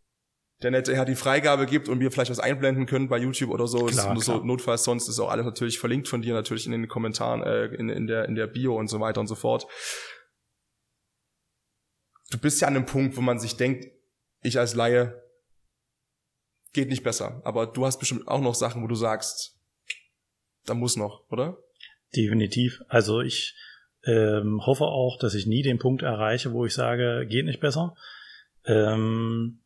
[0.63, 3.67] der nette Herr die Freigabe gibt und wir vielleicht was einblenden können bei YouTube oder
[3.67, 6.73] so, klar, ist, so notfalls sonst ist auch alles natürlich verlinkt von dir natürlich in
[6.73, 9.67] den Kommentaren äh, in, in der in der Bio und so weiter und so fort.
[12.31, 13.87] Du bist ja an einem Punkt, wo man sich denkt,
[14.41, 15.22] ich als Laie
[16.73, 17.41] geht nicht besser.
[17.45, 19.57] Aber du hast bestimmt auch noch Sachen, wo du sagst,
[20.65, 21.59] da muss noch, oder?
[22.15, 22.83] Definitiv.
[22.89, 23.55] Also ich
[24.05, 27.95] ähm, hoffe auch, dass ich nie den Punkt erreiche, wo ich sage, geht nicht besser.
[28.65, 29.61] Ähm,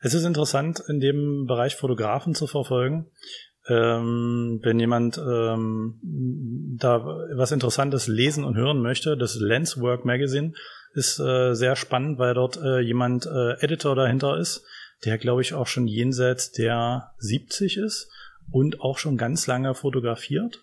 [0.00, 3.10] es ist interessant, in dem Bereich Fotografen zu verfolgen.
[3.68, 5.98] Ähm, wenn jemand ähm,
[6.78, 10.54] da was Interessantes lesen und hören möchte, das Lenswork Magazine
[10.94, 14.64] ist äh, sehr spannend, weil dort äh, jemand äh, Editor dahinter ist,
[15.04, 18.10] der glaube ich auch schon jenseits der 70 ist
[18.50, 20.62] und auch schon ganz lange fotografiert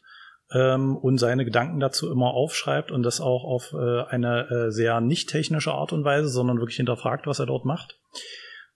[0.51, 5.01] ähm, und seine Gedanken dazu immer aufschreibt und das auch auf äh, eine äh, sehr
[5.01, 7.99] nicht technische Art und Weise, sondern wirklich hinterfragt, was er dort macht.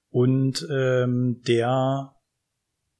[0.10, 2.14] Und ähm, der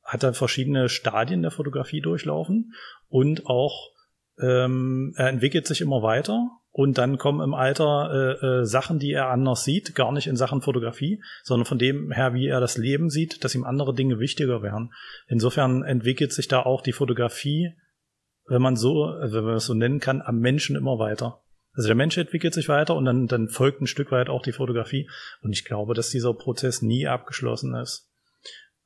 [0.04, 2.74] hat dann verschiedene Stadien der Fotografie durchlaufen
[3.08, 3.92] und auch
[4.40, 9.12] ähm, er entwickelt sich immer weiter und dann kommen im Alter äh, äh, Sachen, die
[9.12, 12.78] er anders sieht, gar nicht in Sachen Fotografie, sondern von dem her, wie er das
[12.78, 14.94] Leben sieht, dass ihm andere Dinge wichtiger wären.
[15.28, 17.74] Insofern entwickelt sich da auch die Fotografie,
[18.48, 21.44] wenn man so, also wenn man es so nennen kann, am Menschen immer weiter.
[21.74, 24.52] Also der Mensch entwickelt sich weiter und dann, dann folgt ein Stück weit auch die
[24.52, 25.10] Fotografie.
[25.42, 28.11] Und ich glaube, dass dieser Prozess nie abgeschlossen ist.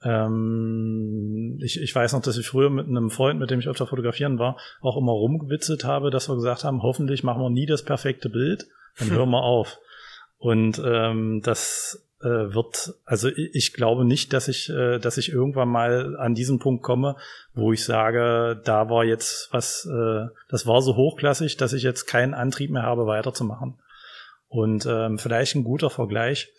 [0.06, 3.88] Ähm, ich, ich weiß noch, dass ich früher mit einem Freund, mit dem ich öfter
[3.88, 7.84] fotografieren war, auch immer rumgewitzelt habe, dass wir gesagt haben, hoffentlich machen wir nie das
[7.84, 8.68] perfekte Bild,
[9.00, 9.80] dann hören wir auf.
[10.38, 15.32] Und ähm, das äh, wird, also ich, ich glaube nicht, dass ich, äh, dass ich
[15.32, 17.15] irgendwann mal an diesen Punkt komme,
[17.56, 22.06] wo ich sage, da war jetzt was, äh, das war so hochklassig, dass ich jetzt
[22.06, 23.80] keinen Antrieb mehr habe, weiterzumachen.
[24.48, 26.54] Und ähm, vielleicht ein guter Vergleich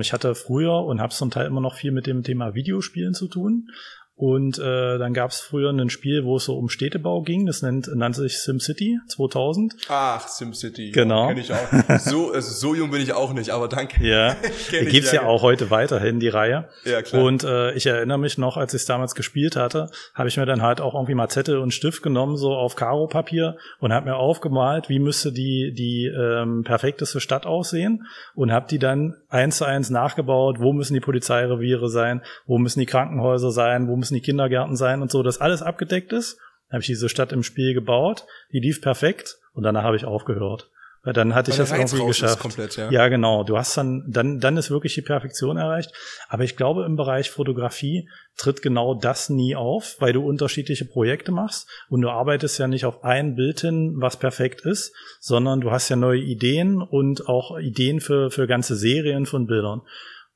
[0.00, 3.28] ich hatte früher und habe zum Teil immer noch viel mit dem Thema Videospielen zu
[3.28, 3.70] tun.
[4.16, 7.46] Und äh, dann gab es früher ein Spiel, wo es so um Städtebau ging.
[7.46, 9.74] Das nennt, nannte sich SimCity 2000.
[9.88, 10.92] Ach, SimCity.
[10.92, 11.28] Genau.
[11.28, 11.58] Kenn ich auch.
[12.04, 14.06] So, also so jung bin ich auch nicht, aber danke.
[14.06, 14.36] Ja,
[14.70, 16.68] gibt's ja, ja auch heute weiterhin die Reihe.
[16.84, 17.22] Ja, klar.
[17.22, 20.46] Und äh, ich erinnere mich noch, als ich es damals gespielt hatte, habe ich mir
[20.46, 24.16] dann halt auch irgendwie mal Zettel und Stift genommen, so auf Karo-Papier und habe mir
[24.16, 29.64] aufgemalt, wie müsste die, die ähm, perfekteste Stadt aussehen und habe die dann eins zu
[29.64, 30.60] eins nachgebaut.
[30.60, 32.22] Wo müssen die Polizeireviere sein?
[32.46, 33.88] Wo müssen die Krankenhäuser sein?
[33.88, 36.36] Wo müssen die Kindergärten sein und so, dass alles abgedeckt ist.
[36.68, 40.04] Dann habe ich diese Stadt im Spiel gebaut, die lief perfekt und danach habe ich
[40.04, 40.68] aufgehört.
[41.02, 42.40] Weil dann hatte Weil ich das irgendwie geschafft.
[42.40, 42.90] Komplett, ja.
[42.90, 43.44] ja, genau.
[43.44, 45.92] Du hast dann, dann, dann ist wirklich die Perfektion erreicht.
[46.28, 51.32] Aber ich glaube, im Bereich Fotografie tritt genau das nie auf, weil du unterschiedliche Projekte
[51.32, 55.70] machst und du arbeitest ja nicht auf ein Bild hin, was perfekt ist, sondern du
[55.70, 59.82] hast ja neue Ideen und auch Ideen für, für ganze Serien von Bildern.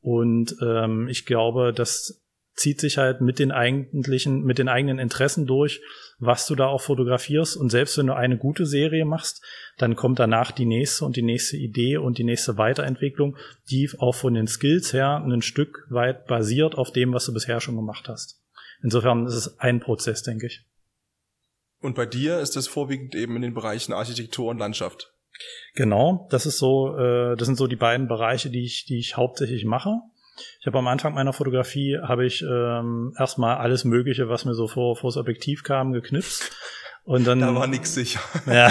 [0.00, 2.22] Und ähm, ich glaube, dass
[2.58, 5.80] zieht sich halt mit den eigentlichen, mit den eigenen Interessen durch,
[6.18, 7.56] was du da auch fotografierst.
[7.56, 9.44] Und selbst wenn du eine gute Serie machst,
[9.78, 13.36] dann kommt danach die nächste und die nächste Idee und die nächste Weiterentwicklung,
[13.70, 17.60] die auch von den Skills her ein Stück weit basiert auf dem, was du bisher
[17.60, 18.42] schon gemacht hast.
[18.82, 20.64] Insofern ist es ein Prozess, denke ich.
[21.80, 25.12] Und bei dir ist es vorwiegend eben in den Bereichen Architektur und Landschaft.
[25.74, 29.16] Genau, das ist so, äh, das sind so die beiden Bereiche, die ich, die ich
[29.16, 30.00] hauptsächlich mache.
[30.60, 34.68] Ich habe am Anfang meiner Fotografie habe ich ähm, erstmal alles Mögliche, was mir so
[34.68, 36.52] vor vors Objektiv kam, geknipst.
[37.08, 38.20] Und dann, da war nix sicher.
[38.46, 38.70] Ja,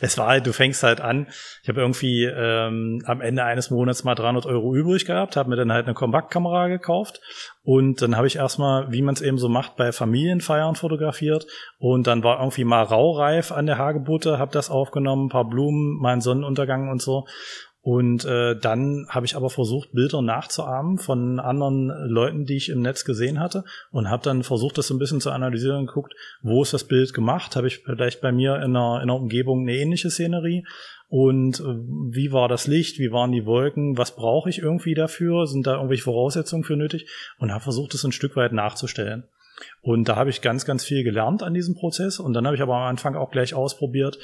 [0.00, 1.26] das war halt, du fängst halt an.
[1.62, 5.56] Ich habe irgendwie ähm, am Ende eines Monats mal 300 Euro übrig gehabt, habe mir
[5.56, 7.20] dann halt eine Kompaktkamera gekauft.
[7.62, 11.46] Und dann habe ich erstmal, wie man es eben so macht, bei Familienfeiern fotografiert.
[11.76, 16.00] Und dann war irgendwie mal Raureif an der Hagebutte, habe das aufgenommen, ein paar Blumen,
[16.00, 17.26] mal einen Sonnenuntergang und so
[17.80, 22.82] und äh, dann habe ich aber versucht, Bilder nachzuahmen von anderen Leuten, die ich im
[22.82, 26.14] Netz gesehen hatte und habe dann versucht, das so ein bisschen zu analysieren und geguckt,
[26.42, 27.54] wo ist das Bild gemacht?
[27.54, 30.66] Habe ich vielleicht bei mir in einer, in einer Umgebung eine ähnliche Szenerie?
[31.08, 32.98] Und äh, wie war das Licht?
[32.98, 33.96] Wie waren die Wolken?
[33.96, 35.46] Was brauche ich irgendwie dafür?
[35.46, 37.08] Sind da irgendwelche Voraussetzungen für nötig?
[37.38, 39.24] Und habe versucht, das ein Stück weit nachzustellen.
[39.80, 42.18] Und da habe ich ganz, ganz viel gelernt an diesem Prozess.
[42.18, 44.18] Und dann habe ich aber am Anfang auch gleich ausprobiert,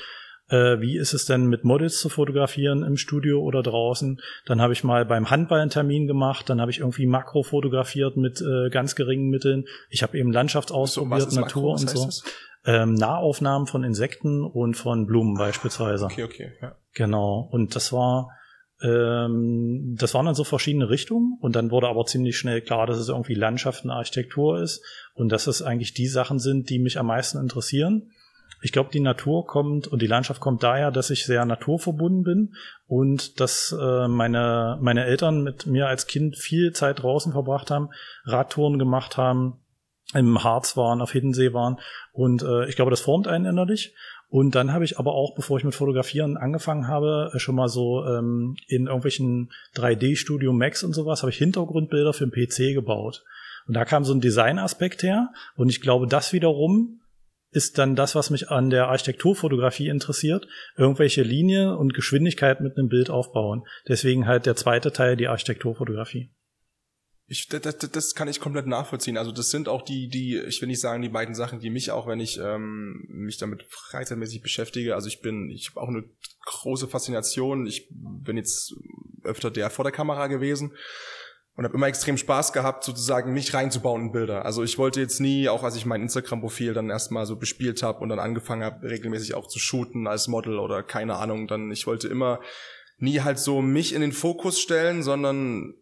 [0.48, 4.20] äh, wie ist es denn mit Models zu fotografieren im Studio oder draußen?
[4.46, 8.16] Dann habe ich mal beim Handball einen Termin gemacht, dann habe ich irgendwie Makro fotografiert
[8.16, 9.64] mit äh, ganz geringen Mitteln.
[9.90, 12.08] Ich habe eben Landschaftsausprobiert, so, Natur Makro, und so.
[12.66, 16.06] Ähm, Nahaufnahmen von Insekten und von Blumen beispielsweise.
[16.06, 16.76] Okay, okay, ja.
[16.94, 17.48] Genau.
[17.50, 18.30] Und das war
[18.82, 22.98] ähm, das waren dann so verschiedene Richtungen und dann wurde aber ziemlich schnell klar, dass
[22.98, 26.98] es irgendwie Landschaft und Architektur ist und dass es eigentlich die Sachen sind, die mich
[26.98, 28.10] am meisten interessieren.
[28.62, 32.54] Ich glaube, die Natur kommt und die Landschaft kommt daher, dass ich sehr naturverbunden bin
[32.86, 37.90] und dass äh, meine, meine Eltern mit mir als Kind viel Zeit draußen verbracht haben,
[38.24, 39.60] Radtouren gemacht haben,
[40.14, 41.78] im Harz waren, auf Hiddensee waren
[42.12, 43.94] und äh, ich glaube, das formt einen innerlich.
[44.34, 47.68] Und dann habe ich aber auch, bevor ich mit Fotografieren angefangen habe, äh, schon mal
[47.68, 53.22] so ähm, in irgendwelchen 3D-Studio Max und sowas, habe ich Hintergrundbilder für den PC gebaut.
[53.68, 55.30] Und da kam so ein Designaspekt her.
[55.56, 57.00] Und ich glaube, das wiederum
[57.54, 62.88] ist dann das, was mich an der Architekturfotografie interessiert, irgendwelche Linien und Geschwindigkeit mit einem
[62.88, 63.62] Bild aufbauen.
[63.88, 66.30] Deswegen halt der zweite Teil, die Architekturfotografie.
[67.26, 69.16] Ich, das, das kann ich komplett nachvollziehen.
[69.16, 71.92] Also das sind auch die, die, ich will nicht sagen, die beiden Sachen, die mich
[71.92, 74.94] auch, wenn ich ähm, mich damit freizeitmäßig beschäftige.
[74.94, 76.04] Also ich bin, ich habe auch eine
[76.44, 77.66] große Faszination.
[77.66, 78.74] Ich bin jetzt
[79.22, 80.72] öfter der vor der Kamera gewesen
[81.56, 84.44] und habe immer extrem Spaß gehabt, sozusagen mich reinzubauen in Bilder.
[84.44, 88.00] Also ich wollte jetzt nie, auch als ich mein Instagram-Profil dann erstmal so bespielt habe
[88.00, 91.86] und dann angefangen habe, regelmäßig auch zu shooten als Model oder keine Ahnung, dann ich
[91.86, 92.40] wollte immer
[92.98, 95.74] nie halt so mich in den Fokus stellen, sondern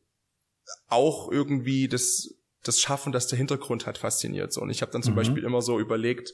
[0.88, 4.52] auch irgendwie das das Schaffen, dass der Hintergrund halt fasziniert.
[4.52, 4.61] So.
[4.61, 5.16] Und ich habe dann zum mhm.
[5.16, 6.32] Beispiel immer so überlegt,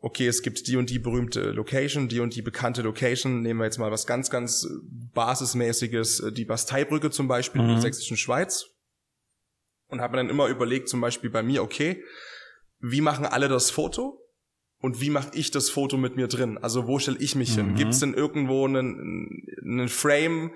[0.00, 3.42] okay, es gibt die und die berühmte Location, die und die bekannte Location.
[3.42, 4.66] Nehmen wir jetzt mal was ganz, ganz
[5.14, 7.68] basismäßiges, äh, die Basteibrücke zum Beispiel mhm.
[7.68, 8.66] in der sächsischen Schweiz.
[9.88, 12.02] Und habe mir dann immer überlegt, zum Beispiel bei mir, okay,
[12.78, 14.18] wie machen alle das Foto?
[14.78, 16.56] Und wie mache ich das Foto mit mir drin?
[16.56, 17.66] Also wo stelle ich mich mhm.
[17.66, 17.74] hin?
[17.74, 20.52] Gibt es denn irgendwo einen, einen Frame,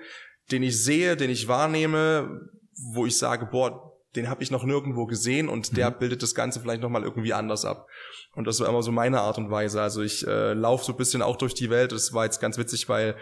[0.51, 2.49] den ich sehe, den ich wahrnehme,
[2.93, 5.75] wo ich sage, boah, den habe ich noch nirgendwo gesehen und mhm.
[5.75, 7.87] der bildet das Ganze vielleicht nochmal irgendwie anders ab.
[8.33, 9.81] Und das war immer so meine Art und Weise.
[9.81, 11.91] Also ich äh, laufe so ein bisschen auch durch die Welt.
[11.91, 13.15] Das war jetzt ganz witzig, weil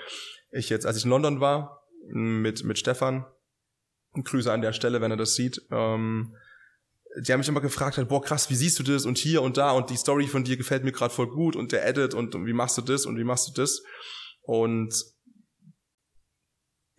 [0.52, 3.26] ich jetzt, als ich in London war, mit, mit Stefan,
[4.14, 6.36] Grüße an der Stelle, wenn er das sieht, ähm,
[7.18, 9.58] die haben mich immer gefragt, halt, boah krass, wie siehst du das und hier und
[9.58, 12.34] da und die Story von dir gefällt mir gerade voll gut und der Edit und,
[12.36, 13.84] und wie machst du das und wie machst du das?
[14.42, 14.94] Und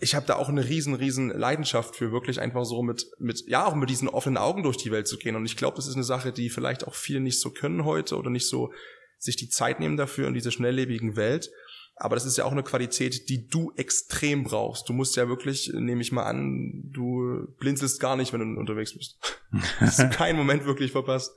[0.05, 3.65] ich habe da auch eine riesen, riesen Leidenschaft für wirklich einfach so mit, mit, ja,
[3.65, 5.35] auch mit diesen offenen Augen durch die Welt zu gehen.
[5.35, 8.17] Und ich glaube, das ist eine Sache, die vielleicht auch viele nicht so können heute
[8.17, 8.71] oder nicht so
[9.17, 11.51] sich die Zeit nehmen dafür in dieser schnelllebigen Welt.
[11.97, 14.89] Aber das ist ja auch eine Qualität, die du extrem brauchst.
[14.91, 18.93] Du musst ja wirklich, nehme ich mal an, du blinzelst gar nicht, wenn du unterwegs
[18.93, 19.19] bist.
[19.79, 21.35] Hast du keinen Moment wirklich verpasst.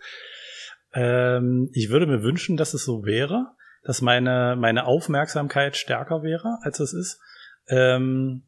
[0.93, 6.57] Ähm, ich würde mir wünschen, dass es so wäre, dass meine, meine Aufmerksamkeit stärker wäre,
[6.63, 7.21] als es ist.
[7.69, 8.46] Ähm,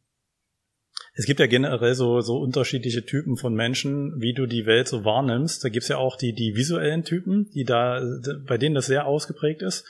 [1.20, 5.04] es gibt ja generell so, so unterschiedliche Typen von Menschen, wie du die Welt so
[5.04, 5.62] wahrnimmst.
[5.62, 8.02] Da gibt's ja auch die, die visuellen Typen, die da,
[8.48, 9.86] bei denen das sehr ausgeprägt ist.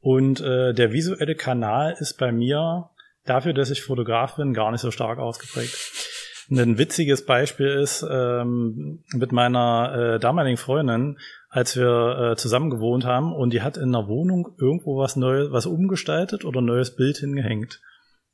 [0.00, 2.88] Und äh, der visuelle Kanal ist bei mir
[3.26, 5.76] dafür, dass ich Fotograf bin, gar nicht so stark ausgeprägt.
[6.50, 11.18] Ein witziges Beispiel ist ähm, mit meiner äh, damaligen Freundin,
[11.50, 15.52] als wir äh, zusammen gewohnt haben und die hat in einer Wohnung irgendwo was Neues,
[15.52, 17.82] was umgestaltet oder ein neues Bild hingehängt.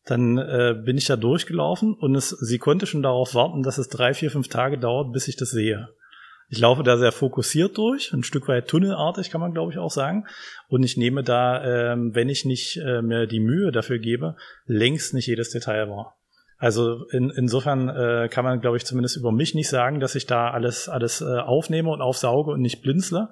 [0.07, 3.89] Dann äh, bin ich da durchgelaufen und es, sie konnte schon darauf warten, dass es
[3.89, 5.89] drei, vier, fünf Tage dauert, bis ich das sehe.
[6.53, 9.91] Ich laufe da sehr fokussiert durch, ein Stück weit tunnelartig kann man glaube ich auch
[9.91, 10.27] sagen.
[10.69, 14.37] Und ich nehme da, ähm, wenn ich nicht äh, mir die Mühe dafür gebe,
[14.67, 16.17] längst nicht jedes Detail wahr.
[16.59, 20.27] Also in, insofern äh, kann man, glaube ich, zumindest über mich nicht sagen, dass ich
[20.27, 23.29] da alles alles äh, aufnehme und aufsauge und nicht blinzle.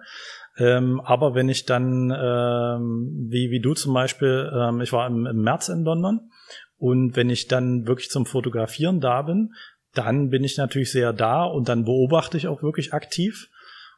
[0.56, 5.26] Ähm, aber wenn ich dann, ähm, wie, wie du zum Beispiel, ähm, ich war im,
[5.26, 6.30] im März in London
[6.78, 9.54] und wenn ich dann wirklich zum Fotografieren da bin,
[9.94, 13.48] dann bin ich natürlich sehr da und dann beobachte ich auch wirklich aktiv.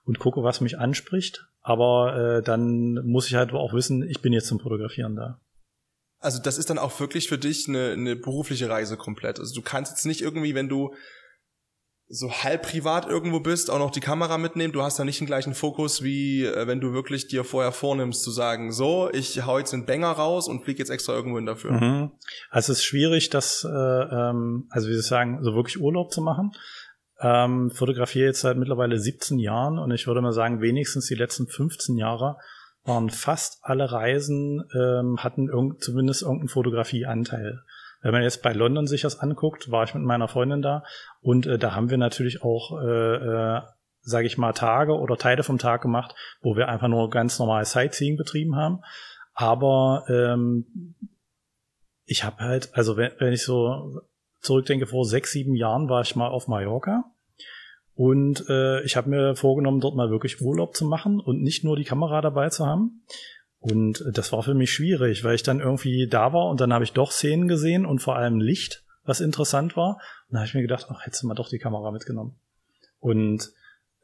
[0.04, 1.46] und gucke, was mich anspricht.
[1.60, 5.38] Aber äh, dann muss ich halt auch wissen, ich bin jetzt zum Fotografieren da.
[6.18, 9.38] Also das ist dann auch wirklich für dich eine, eine berufliche Reise komplett.
[9.38, 10.94] Also du kannst jetzt nicht irgendwie, wenn du
[12.12, 14.72] so halb privat irgendwo bist, auch noch die Kamera mitnehmen.
[14.72, 18.24] Du hast da nicht den gleichen Fokus, wie äh, wenn du wirklich dir vorher vornimmst,
[18.24, 21.46] zu sagen, so, ich hau jetzt den Banger raus und flieg jetzt extra irgendwo hin
[21.46, 21.70] dafür.
[21.70, 22.10] Mhm.
[22.50, 26.20] Also es ist schwierig, das, äh, ähm, also wie Sie sagen, so wirklich Urlaub zu
[26.20, 26.50] machen.
[27.20, 31.46] Ähm, fotografiere jetzt seit mittlerweile 17 Jahren und ich würde mal sagen, wenigstens die letzten
[31.46, 32.38] 15 Jahre
[32.84, 37.60] waren fast alle Reisen, ähm, hatten irgend, zumindest irgendeinen Fotografieanteil.
[38.02, 40.84] Wenn man jetzt bei London sich das anguckt, war ich mit meiner Freundin da
[41.20, 43.60] und äh, da haben wir natürlich auch, äh, äh,
[44.02, 47.64] sage ich mal, Tage oder Teile vom Tag gemacht, wo wir einfach nur ganz normal
[47.64, 48.80] Sightseeing betrieben haben.
[49.34, 50.96] Aber ähm,
[52.04, 54.00] ich habe halt, also wenn, wenn ich so
[54.40, 57.04] zurückdenke, vor sechs, sieben Jahren war ich mal auf Mallorca
[57.94, 61.76] und äh, ich habe mir vorgenommen, dort mal wirklich Urlaub zu machen und nicht nur
[61.76, 63.04] die Kamera dabei zu haben.
[63.60, 66.84] Und das war für mich schwierig, weil ich dann irgendwie da war und dann habe
[66.84, 70.00] ich doch Szenen gesehen und vor allem Licht, was interessant war.
[70.28, 72.36] Und da habe ich mir gedacht, ach, hättest du mal doch die Kamera mitgenommen.
[73.00, 73.50] Und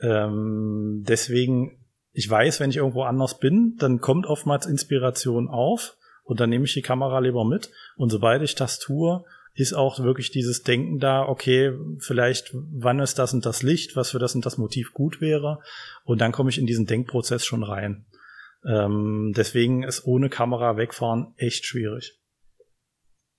[0.00, 1.78] ähm, deswegen,
[2.12, 6.66] ich weiß, wenn ich irgendwo anders bin, dann kommt oftmals Inspiration auf und dann nehme
[6.66, 7.70] ich die Kamera lieber mit.
[7.96, 13.18] Und sobald ich das tue, ist auch wirklich dieses Denken da, okay, vielleicht wann ist
[13.18, 15.60] das und das Licht, was für das und das Motiv gut wäre.
[16.04, 18.04] Und dann komme ich in diesen Denkprozess schon rein.
[18.66, 22.18] Ähm, deswegen ist ohne Kamera wegfahren echt schwierig.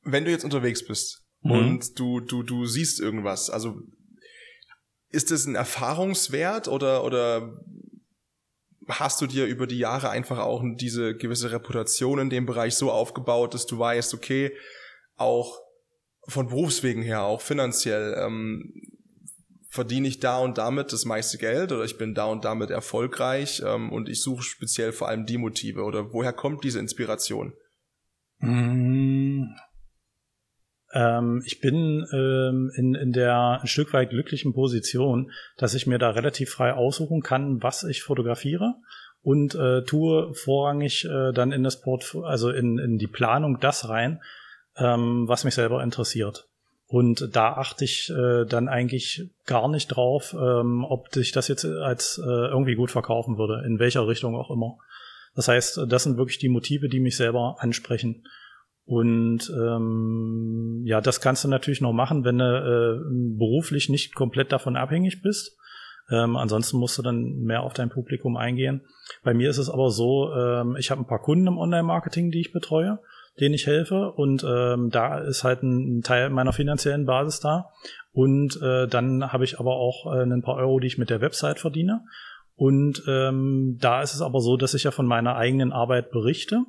[0.03, 1.51] Wenn du jetzt unterwegs bist mhm.
[1.51, 3.81] und du, du, du siehst irgendwas, also
[5.09, 7.61] ist es ein Erfahrungswert oder, oder
[8.87, 12.91] hast du dir über die Jahre einfach auch diese gewisse Reputation in dem Bereich so
[12.91, 14.55] aufgebaut, dass du weißt, okay,
[15.17, 15.59] auch
[16.27, 18.73] von Berufswegen her, auch finanziell, ähm,
[19.69, 23.61] verdiene ich da und damit das meiste Geld oder ich bin da und damit erfolgreich
[23.65, 27.53] ähm, und ich suche speziell vor allem die Motive oder woher kommt diese Inspiration?
[28.39, 29.43] Mm,
[30.93, 35.97] ähm, ich bin ähm, in, in der ein Stück weit glücklichen Position, dass ich mir
[35.97, 38.75] da relativ frei aussuchen kann, was ich fotografiere
[39.21, 43.89] und äh, tue vorrangig äh, dann in das Port, also in, in die Planung das
[43.89, 44.21] rein,
[44.77, 46.47] ähm, was mich selber interessiert.
[46.89, 51.65] Und da achte ich äh, dann eigentlich gar nicht drauf, ähm, ob sich das jetzt
[51.65, 54.77] als äh, irgendwie gut verkaufen würde, in welcher Richtung auch immer.
[55.35, 58.23] Das heißt, das sind wirklich die Motive, die mich selber ansprechen.
[58.85, 64.53] Und ähm, ja, das kannst du natürlich noch machen, wenn du äh, beruflich nicht komplett
[64.53, 65.57] davon abhängig bist.
[66.09, 68.81] Ähm, ansonsten musst du dann mehr auf dein Publikum eingehen.
[69.23, 72.39] Bei mir ist es aber so, ähm, ich habe ein paar Kunden im Online-Marketing, die
[72.39, 72.99] ich betreue
[73.39, 74.11] denen ich helfe.
[74.11, 77.69] Und ähm, da ist halt ein Teil meiner finanziellen Basis da.
[78.11, 81.21] Und äh, dann habe ich aber auch äh, ein paar Euro, die ich mit der
[81.21, 82.03] Website verdiene.
[82.55, 86.63] Und ähm, da ist es aber so, dass ich ja von meiner eigenen Arbeit berichte.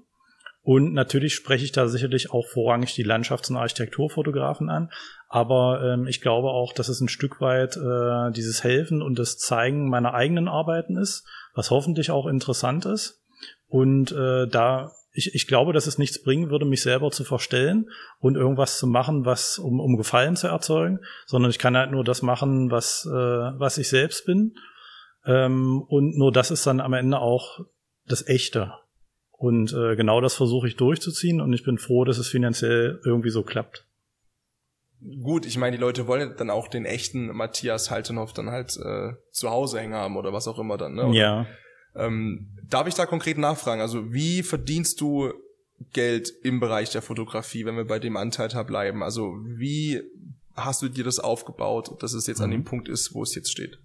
[0.63, 4.91] Und natürlich spreche ich da sicherlich auch vorrangig die Landschafts- und Architekturfotografen an.
[5.29, 9.39] Aber ähm, ich glaube auch, dass es ein Stück weit äh, dieses Helfen und das
[9.39, 13.23] Zeigen meiner eigenen Arbeiten ist, was hoffentlich auch interessant ist.
[13.67, 17.91] Und äh, da ich, ich glaube, dass es nichts bringen würde, mich selber zu verstellen
[18.19, 22.05] und irgendwas zu machen, was um, um Gefallen zu erzeugen, sondern ich kann halt nur
[22.05, 24.55] das machen, was, äh, was ich selbst bin.
[25.25, 27.61] Ähm, und nur das ist dann am Ende auch
[28.07, 28.73] das Echte.
[29.33, 33.31] Und äh, genau das versuche ich durchzuziehen und ich bin froh, dass es finanziell irgendwie
[33.31, 33.87] so klappt.
[35.23, 39.13] Gut, ich meine, die Leute wollen dann auch den echten Matthias Haltenhoff dann halt äh,
[39.31, 41.07] zu Hause hängen haben oder was auch immer dann, ne?
[41.07, 41.47] Oder, ja.
[41.99, 43.81] Ähm, darf ich da konkret nachfragen?
[43.81, 45.33] Also wie verdienst du
[45.93, 49.03] Geld im Bereich der Fotografie, wenn wir bei dem Anteil da bleiben?
[49.03, 50.03] Also wie
[50.55, 52.45] hast du dir das aufgebaut, dass es jetzt mhm.
[52.45, 53.79] an dem Punkt ist, wo es jetzt steht?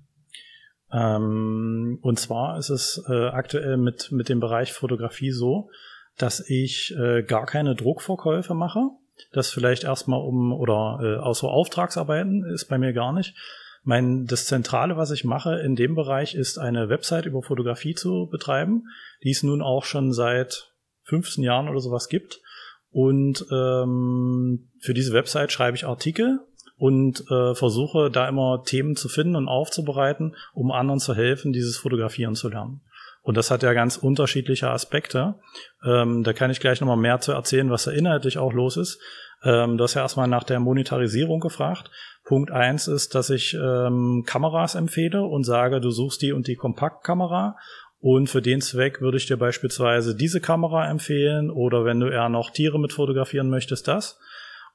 [0.91, 5.69] Ähm, und zwar ist es äh, aktuell mit, mit dem Bereich Fotografie so,
[6.17, 8.89] dass ich äh, gar keine Druckverkäufe mache.
[9.31, 13.35] Das vielleicht erstmal um, oder äh, außer Auftragsarbeiten ist bei mir gar nicht,
[13.83, 18.27] mein, das Zentrale, was ich mache in dem Bereich, ist eine Website über Fotografie zu
[18.31, 18.87] betreiben,
[19.23, 20.71] die es nun auch schon seit
[21.03, 22.41] 15 Jahren oder sowas gibt.
[22.89, 26.39] Und ähm, für diese Website schreibe ich Artikel
[26.77, 31.77] und äh, versuche da immer Themen zu finden und aufzubereiten, um anderen zu helfen, dieses
[31.77, 32.81] Fotografieren zu lernen.
[33.21, 35.35] Und das hat ja ganz unterschiedliche Aspekte.
[35.83, 38.99] Ähm, da kann ich gleich nochmal mehr zu erzählen, was da inhaltlich auch los ist.
[39.43, 41.89] Ähm, du hast ja erstmal nach der Monetarisierung gefragt.
[42.23, 46.55] Punkt eins ist, dass ich ähm, Kameras empfehle und sage, du suchst die und die
[46.55, 47.57] Kompaktkamera
[47.99, 52.27] und für den Zweck würde ich dir beispielsweise diese Kamera empfehlen oder wenn du eher
[52.27, 54.19] noch Tiere mit fotografieren möchtest, das.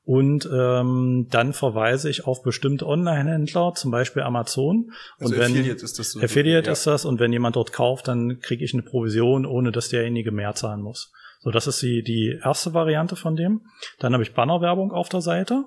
[0.04, 4.92] Und ähm, dann verweise ich auf bestimmte Online-Händler, zum Beispiel Amazon.
[5.18, 6.20] Also und wenn, Affiliate ist das so.
[6.20, 6.72] Affiliate ja.
[6.72, 10.32] ist das und wenn jemand dort kauft, dann kriege ich eine Provision, ohne dass derjenige
[10.32, 11.12] mehr zahlen muss.
[11.40, 13.60] So, das ist die, die erste Variante von dem.
[13.98, 15.66] Dann habe ich Bannerwerbung auf der Seite.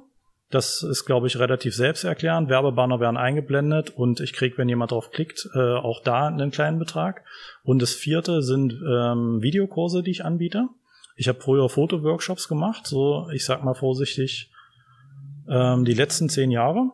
[0.51, 2.49] Das ist, glaube ich, relativ selbsterklärend.
[2.49, 6.77] Werbebanner werden eingeblendet und ich kriege, wenn jemand drauf klickt, äh, auch da einen kleinen
[6.77, 7.23] Betrag.
[7.63, 10.67] Und das vierte sind ähm, Videokurse, die ich anbiete.
[11.15, 14.51] Ich habe früher Fotoworkshops gemacht, so ich sag mal vorsichtig,
[15.47, 16.91] ähm, die letzten zehn Jahre.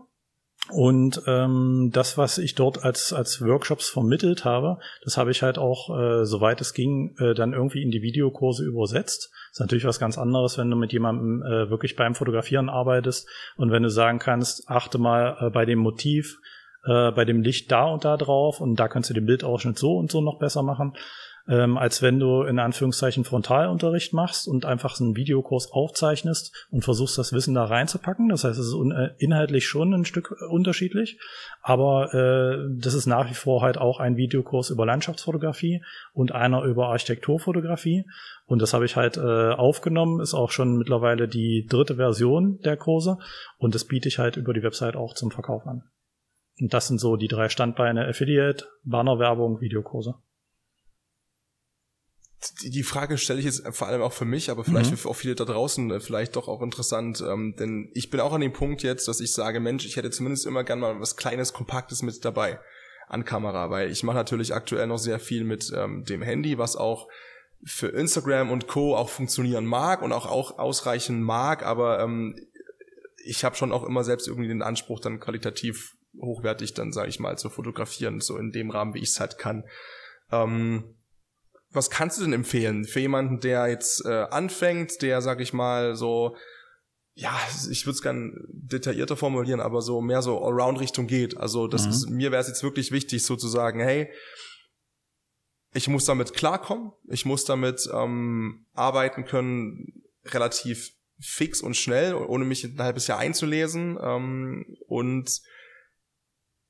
[0.69, 5.57] Und ähm, das, was ich dort als, als Workshops vermittelt habe, das habe ich halt
[5.57, 9.31] auch, äh, soweit es ging, äh, dann irgendwie in die Videokurse übersetzt.
[9.51, 13.71] ist natürlich was ganz anderes, wenn du mit jemandem äh, wirklich beim Fotografieren arbeitest und
[13.71, 16.37] wenn du sagen kannst, achte mal äh, bei dem Motiv,
[16.85, 19.97] äh, bei dem Licht da und da drauf und da kannst du den Bildausschnitt so
[19.97, 20.93] und so noch besser machen
[21.47, 27.17] ähm, als wenn du in Anführungszeichen Frontalunterricht machst und einfach einen Videokurs aufzeichnest und versuchst,
[27.17, 28.29] das Wissen da reinzupacken.
[28.29, 31.19] Das heißt, es ist äh, inhaltlich schon ein Stück unterschiedlich,
[31.61, 35.81] aber äh, das ist nach wie vor halt auch ein Videokurs über Landschaftsfotografie
[36.13, 38.05] und einer über Architekturfotografie.
[38.45, 42.77] Und das habe ich halt äh, aufgenommen, ist auch schon mittlerweile die dritte Version der
[42.77, 43.17] Kurse
[43.57, 45.83] und das biete ich halt über die Website auch zum Verkauf an.
[46.59, 50.15] Und das sind so die drei Standbeine Affiliate, Bannerwerbung, Videokurse
[52.63, 54.97] die Frage stelle ich jetzt vor allem auch für mich, aber vielleicht mhm.
[54.97, 58.33] für auch viele da draußen äh, vielleicht doch auch interessant, ähm, denn ich bin auch
[58.33, 61.15] an dem Punkt jetzt, dass ich sage, Mensch, ich hätte zumindest immer gern mal was
[61.15, 62.59] Kleines, Kompaktes mit dabei
[63.07, 66.75] an Kamera, weil ich mache natürlich aktuell noch sehr viel mit ähm, dem Handy, was
[66.75, 67.07] auch
[67.63, 68.95] für Instagram und Co.
[68.95, 72.35] auch funktionieren mag und auch, auch ausreichen mag, aber ähm,
[73.23, 77.19] ich habe schon auch immer selbst irgendwie den Anspruch, dann qualitativ hochwertig dann, sage ich
[77.19, 79.63] mal, zu fotografieren, so in dem Rahmen, wie ich es halt kann.
[80.31, 80.96] Ähm,
[81.77, 85.95] was kannst du denn empfehlen für jemanden, der jetzt äh, anfängt, der, sag ich mal,
[85.95, 86.35] so,
[87.13, 87.39] ja,
[87.71, 91.37] ich würde es gern detaillierter formulieren, aber so mehr so Allround-Richtung geht.
[91.37, 91.91] Also das mhm.
[91.91, 94.11] ist, mir wäre es jetzt wirklich wichtig, so zu sagen, hey,
[95.73, 102.45] ich muss damit klarkommen, ich muss damit ähm, arbeiten können, relativ fix und schnell, ohne
[102.45, 103.97] mich ein halbes Jahr einzulesen.
[104.01, 105.41] Ähm, und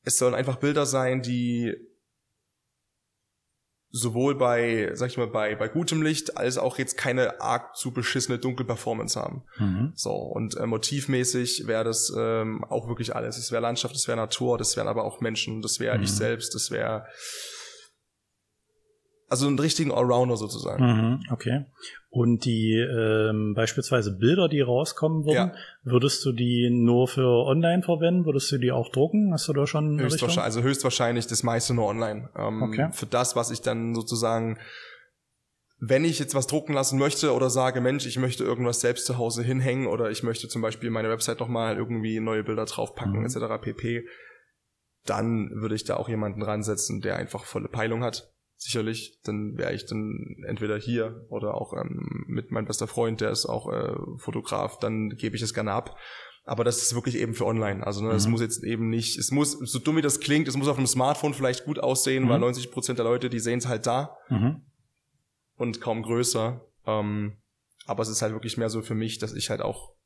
[0.03, 1.73] es sollen einfach Bilder sein, die
[3.97, 7.91] sowohl bei, sag ich mal, bei, bei gutem Licht als auch jetzt keine arg zu
[7.91, 9.43] beschissene Dunkelperformance haben.
[9.57, 9.93] Mhm.
[9.95, 13.37] So, und äh, motivmäßig wäre das ähm, auch wirklich alles.
[13.37, 16.03] Es wäre Landschaft, es wäre Natur, das wären aber auch Menschen, das wäre mhm.
[16.03, 17.07] ich selbst, das wäre
[19.29, 20.83] also einen richtigen Allrounder sozusagen.
[20.83, 21.65] Mhm, okay.
[22.09, 25.55] Und die ähm, beispielsweise Bilder, die rauskommen würden, ja.
[25.83, 28.25] würdest du die nur für online verwenden?
[28.25, 29.33] Würdest du die auch drucken?
[29.33, 32.29] Hast du da schon höchstwahrscheinlich, Also höchstwahrscheinlich das meiste nur online.
[32.37, 32.89] Ähm, okay.
[32.93, 34.57] Für das, was ich dann sozusagen
[35.79, 39.19] wenn ich jetzt was drucken lassen möchte oder sage, Mensch, ich möchte irgendwas selbst zu
[39.19, 43.25] Hause hinhängen oder ich möchte zum Beispiel meine Website nochmal irgendwie neue Bilder draufpacken, mhm.
[43.25, 43.61] etc.
[43.61, 44.03] pp.,
[45.05, 49.73] dann würde ich da auch jemanden ransetzen, der einfach volle Peilung hat sicherlich, dann wäre
[49.73, 53.93] ich dann entweder hier oder auch ähm, mit meinem bester Freund, der ist auch äh,
[54.17, 55.97] Fotograf, dann gebe ich es gerne ab.
[56.43, 57.85] Aber das ist wirklich eben für online.
[57.85, 58.31] Also ne, es mhm.
[58.31, 60.87] muss jetzt eben nicht, es muss, so dumm wie das klingt, es muss auf einem
[60.87, 62.29] Smartphone vielleicht gut aussehen, mhm.
[62.29, 64.61] weil 90 Prozent der Leute, die sehen es halt da mhm.
[65.55, 66.61] und kaum größer.
[66.85, 67.37] Ähm,
[67.85, 69.96] aber es ist halt wirklich mehr so für mich, dass ich halt auch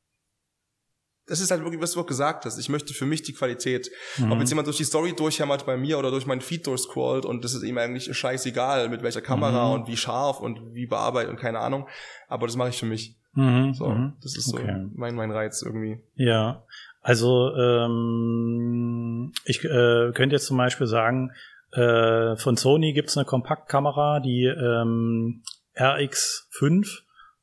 [1.26, 2.58] das ist halt wirklich, was du auch gesagt hast.
[2.58, 3.90] Ich möchte für mich die Qualität.
[4.18, 4.32] Mhm.
[4.32, 7.44] Ob jetzt jemand durch die Story durchhämmert bei mir oder durch meinen Feed durchscrollt und
[7.44, 9.74] das ist ihm eigentlich scheißegal, mit welcher Kamera mhm.
[9.74, 11.88] und wie scharf und wie bearbeitet und keine Ahnung.
[12.28, 13.16] Aber das mache ich für mich.
[13.34, 13.72] Mhm.
[13.74, 14.14] So, mhm.
[14.22, 14.66] das ist okay.
[14.66, 16.00] so mein, mein Reiz irgendwie.
[16.16, 16.64] Ja.
[17.00, 21.32] Also ähm, ich äh, könnte jetzt zum Beispiel sagen,
[21.72, 25.42] äh, von Sony gibt's eine Kompaktkamera, die ähm,
[25.76, 27.02] RX5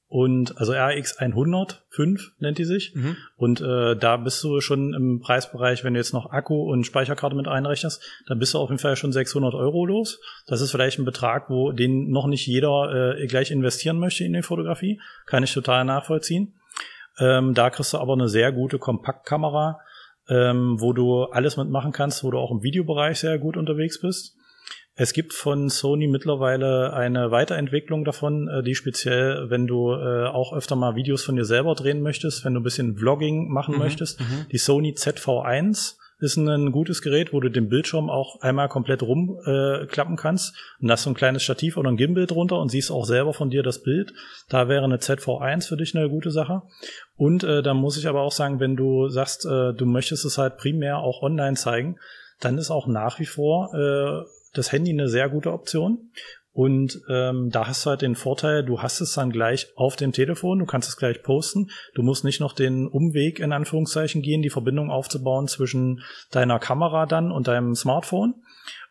[0.10, 2.96] und also RX 105 nennt die sich.
[2.96, 3.16] Mhm.
[3.38, 7.36] Und äh, da bist du schon im Preisbereich, wenn du jetzt noch Akku und Speicherkarte
[7.36, 10.20] mit einrechnest, dann bist du auf jeden Fall schon 600 Euro los.
[10.48, 14.34] Das ist vielleicht ein Betrag, wo den noch nicht jeder äh, gleich investieren möchte in
[14.34, 15.00] die Fotografie.
[15.28, 16.56] Kann ich total nachvollziehen.
[17.20, 19.80] Ähm, da kriegst du aber eine sehr gute Kompaktkamera,
[20.28, 24.39] ähm, wo du alles mitmachen kannst, wo du auch im Videobereich sehr gut unterwegs bist.
[25.02, 30.52] Es gibt von Sony mittlerweile eine Weiterentwicklung davon, äh, die speziell, wenn du äh, auch
[30.52, 33.80] öfter mal Videos von dir selber drehen möchtest, wenn du ein bisschen Vlogging machen mhm,
[33.80, 34.48] möchtest, mhm.
[34.52, 40.16] die Sony ZV1 ist ein gutes Gerät, wo du den Bildschirm auch einmal komplett rumklappen
[40.16, 43.06] äh, kannst und hast so ein kleines Stativ oder ein Gimbal drunter und siehst auch
[43.06, 44.12] selber von dir das Bild.
[44.50, 46.64] Da wäre eine ZV1 für dich eine gute Sache.
[47.16, 50.38] Und äh, da muss ich aber auch sagen, wenn du sagst, äh, du möchtest es
[50.38, 51.98] halt primär auch online zeigen,
[52.42, 56.12] dann ist auch nach wie vor äh, das Handy eine sehr gute Option.
[56.52, 60.12] Und ähm, da hast du halt den Vorteil, du hast es dann gleich auf dem
[60.12, 61.70] Telefon, du kannst es gleich posten.
[61.96, 66.02] Du musst nicht noch den Umweg in Anführungszeichen gehen, die Verbindung aufzubauen zwischen
[66.32, 68.36] deiner Kamera dann und deinem Smartphone.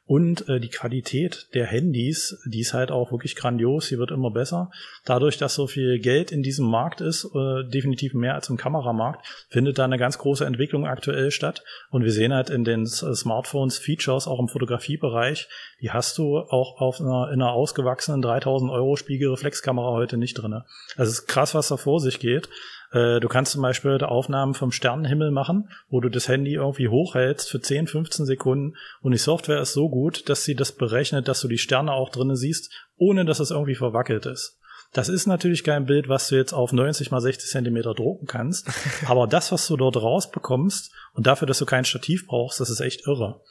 [0.09, 4.31] Und äh, die Qualität der Handys, die ist halt auch wirklich grandios, die wird immer
[4.31, 4.71] besser.
[5.05, 9.27] Dadurch, dass so viel Geld in diesem Markt ist, äh, definitiv mehr als im Kameramarkt,
[9.51, 11.63] findet da eine ganz große Entwicklung aktuell statt.
[11.91, 15.47] Und wir sehen halt in den Smartphones Features, auch im Fotografiebereich,
[15.83, 20.65] die hast du auch auf einer, in einer ausgewachsenen 3000 Euro Spiegelreflexkamera heute nicht drinne.
[20.97, 22.49] Also es ist krass, was da vor sich geht.
[22.93, 27.51] Äh, du kannst zum Beispiel Aufnahmen vom Sternenhimmel machen, wo du das Handy irgendwie hochhältst
[27.51, 31.41] für 10, 15 Sekunden und die Software ist so gut, dass sie das berechnet, dass
[31.41, 34.59] du die Sterne auch drinnen siehst, ohne dass es irgendwie verwackelt ist.
[34.95, 38.71] Das ist natürlich kein Bild, was du jetzt auf 90 mal 60 Zentimeter drucken kannst,
[39.07, 42.81] aber das, was du dort rausbekommst und dafür, dass du kein Stativ brauchst, das ist
[42.81, 43.43] echt irre.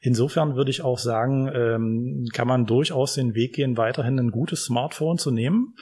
[0.00, 4.64] Insofern würde ich auch sagen, ähm, kann man durchaus den Weg gehen, weiterhin ein gutes
[4.64, 5.76] Smartphone zu nehmen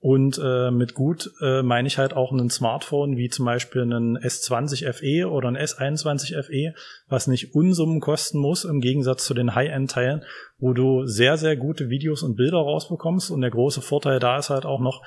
[0.00, 4.16] und äh, mit gut äh, meine ich halt auch ein Smartphone wie zum Beispiel einen
[4.16, 6.74] S20 FE oder ein S21 FE,
[7.08, 10.22] was nicht Unsummen kosten muss, im Gegensatz zu den High-End-Teilen,
[10.58, 13.32] wo du sehr, sehr gute Videos und Bilder rausbekommst.
[13.32, 15.02] Und der große Vorteil da ist halt auch noch,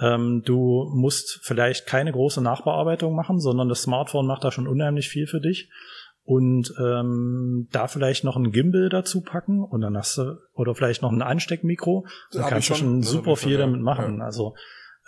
[0.00, 5.08] ähm, du musst vielleicht keine große Nachbearbeitung machen, sondern das Smartphone macht da schon unheimlich
[5.08, 5.68] viel für dich
[6.26, 11.00] und ähm, da vielleicht noch ein Gimbal dazu packen und dann hast du oder vielleicht
[11.00, 14.18] noch ein Ansteckmikro, dann da kannst du schon super viel damit machen.
[14.18, 14.24] Ja.
[14.24, 14.54] Also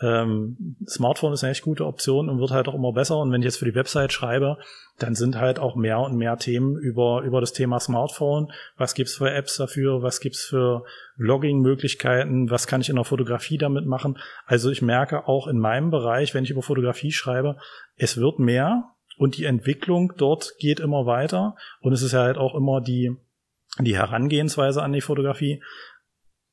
[0.01, 3.19] ähm, Smartphone ist eine echt gute Option und wird halt auch immer besser.
[3.19, 4.59] Und wenn ich jetzt für die Website schreibe,
[5.01, 8.53] dann sind halt auch mehr und mehr Themen über, über das Thema Smartphone.
[8.77, 10.03] Was gibt's für Apps dafür?
[10.03, 10.85] Was gibt's für
[11.16, 12.49] Vlogging-Möglichkeiten?
[12.49, 14.19] Was kann ich in der Fotografie damit machen?
[14.47, 17.57] Also ich merke auch in meinem Bereich, wenn ich über Fotografie schreibe,
[17.97, 22.39] es wird mehr und die Entwicklung dort geht immer weiter und es ist ja halt
[22.39, 23.14] auch immer die,
[23.81, 25.62] die Herangehensweise an die Fotografie.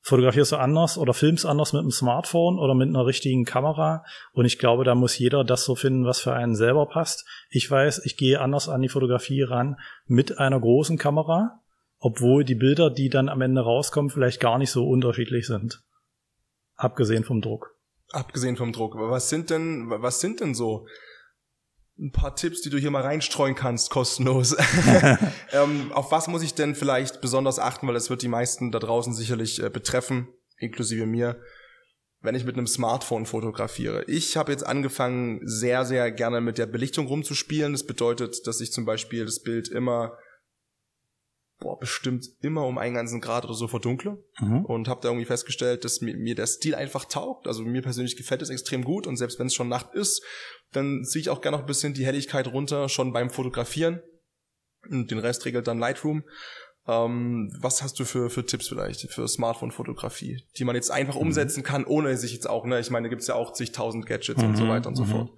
[0.01, 4.03] Fotografierst du anders oder filmst anders mit einem Smartphone oder mit einer richtigen Kamera?
[4.33, 7.25] Und ich glaube, da muss jeder das so finden, was für einen selber passt.
[7.49, 11.59] Ich weiß, ich gehe anders an die Fotografie ran mit einer großen Kamera,
[11.97, 15.81] obwohl die Bilder, die dann am Ende rauskommen, vielleicht gar nicht so unterschiedlich sind.
[16.75, 17.75] Abgesehen vom Druck.
[18.11, 18.95] Abgesehen vom Druck.
[18.95, 20.85] Aber was sind denn, was sind denn so
[21.97, 24.55] ein paar Tipps, die du hier mal reinstreuen kannst, kostenlos.
[25.51, 28.79] ähm, auf was muss ich denn vielleicht besonders achten, weil das wird die meisten da
[28.79, 30.27] draußen sicherlich äh, betreffen,
[30.57, 31.39] inklusive mir,
[32.21, 34.03] wenn ich mit einem Smartphone fotografiere.
[34.07, 37.71] Ich habe jetzt angefangen, sehr, sehr gerne mit der Belichtung rumzuspielen.
[37.71, 40.17] Das bedeutet, dass ich zum Beispiel das Bild immer
[41.59, 44.65] boah, bestimmt immer um einen ganzen Grad oder so verdunkle mhm.
[44.65, 47.47] und habe da irgendwie festgestellt, dass mir, mir der Stil einfach taugt.
[47.47, 50.23] Also mir persönlich gefällt es extrem gut und selbst wenn es schon Nacht ist,
[50.71, 54.01] dann ziehe ich auch gerne noch ein bisschen die Helligkeit runter, schon beim Fotografieren.
[54.89, 56.23] Und den Rest regelt dann Lightroom.
[56.87, 61.21] Ähm, was hast du für, für Tipps vielleicht für Smartphone-Fotografie, die man jetzt einfach mhm.
[61.21, 64.41] umsetzen kann, ohne sich jetzt auch, ne, ich meine, da gibt's ja auch zigtausend Gadgets
[64.41, 64.49] mhm.
[64.49, 65.09] und so weiter und so mhm.
[65.09, 65.29] fort.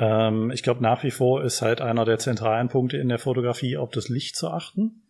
[0.00, 3.76] Ähm, ich glaube, nach wie vor ist halt einer der zentralen Punkte in der Fotografie
[3.76, 5.02] auf das Licht zu achten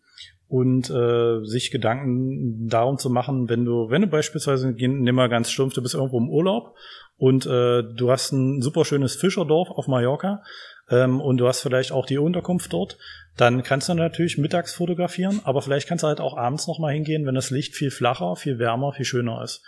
[0.49, 5.51] und äh, sich Gedanken darum zu machen, wenn du, wenn du beispielsweise, nimm mal ganz
[5.51, 6.74] stumpf, du bist irgendwo im Urlaub
[7.16, 10.43] und äh, du hast ein super schönes Fischerdorf auf Mallorca
[10.91, 12.99] ähm, und du hast vielleicht auch die Unterkunft dort,
[13.36, 17.26] dann kannst du natürlich mittags fotografieren, aber vielleicht kannst du halt auch abends nochmal hingehen,
[17.26, 19.62] wenn das Licht viel flacher, viel wärmer, viel schöner ist.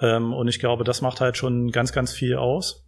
[0.00, 2.87] Ähm, und ich glaube, das macht halt schon ganz, ganz viel aus.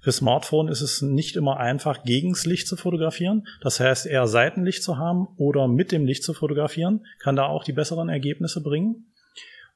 [0.00, 3.46] Für Smartphone ist es nicht immer einfach, gegens Licht zu fotografieren.
[3.60, 7.64] Das heißt, eher Seitenlicht zu haben oder mit dem Licht zu fotografieren, kann da auch
[7.64, 9.12] die besseren Ergebnisse bringen.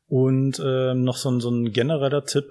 [0.07, 2.45] Und äh, noch so ein, so ein genereller Tipp,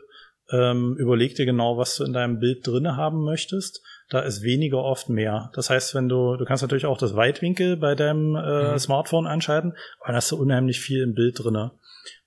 [0.51, 3.81] ähm, überleg dir genau, was du in deinem Bild drinne haben möchtest.
[4.09, 5.49] Da ist weniger oft mehr.
[5.55, 8.79] Das heißt, wenn du, du kannst natürlich auch das Weitwinkel bei deinem äh, mhm.
[8.79, 11.71] Smartphone anschalten, aber dann hast du unheimlich viel im Bild drinne.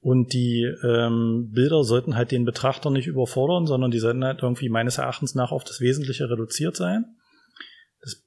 [0.00, 4.68] Und die ähm, Bilder sollten halt den Betrachter nicht überfordern, sondern die sollten halt irgendwie
[4.68, 7.16] meines Erachtens nach auf das Wesentliche reduziert sein.
[8.02, 8.22] Das,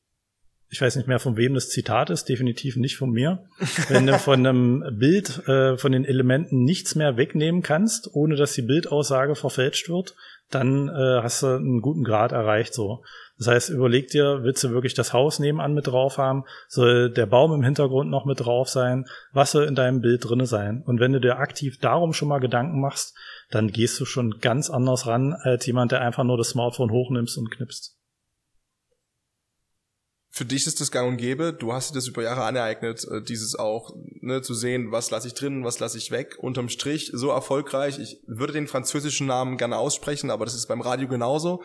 [0.69, 3.45] ich weiß nicht mehr, von wem das Zitat ist, definitiv nicht von mir.
[3.89, 8.53] Wenn du von einem Bild, äh, von den Elementen nichts mehr wegnehmen kannst, ohne dass
[8.53, 10.15] die Bildaussage verfälscht wird,
[10.49, 13.03] dann äh, hast du einen guten Grad erreicht so.
[13.37, 16.43] Das heißt, überleg dir, willst du wirklich das Haus nebenan mit drauf haben?
[16.67, 19.05] Soll der Baum im Hintergrund noch mit drauf sein?
[19.31, 20.81] Was soll in deinem Bild drinne sein?
[20.85, 23.15] Und wenn du dir aktiv darum schon mal Gedanken machst,
[23.51, 27.37] dann gehst du schon ganz anders ran als jemand, der einfach nur das Smartphone hochnimmst
[27.37, 27.95] und knipst.
[30.29, 31.51] Für dich ist das gang und gäbe.
[31.51, 35.27] Du hast dir das über Jahre aneignet, äh, dieses auch ne, zu sehen, was lasse
[35.27, 36.37] ich drin, was lasse ich weg.
[36.39, 37.97] Unterm Strich so erfolgreich.
[37.97, 41.63] Ich würde den französischen Namen gerne aussprechen, aber das ist beim Radio genauso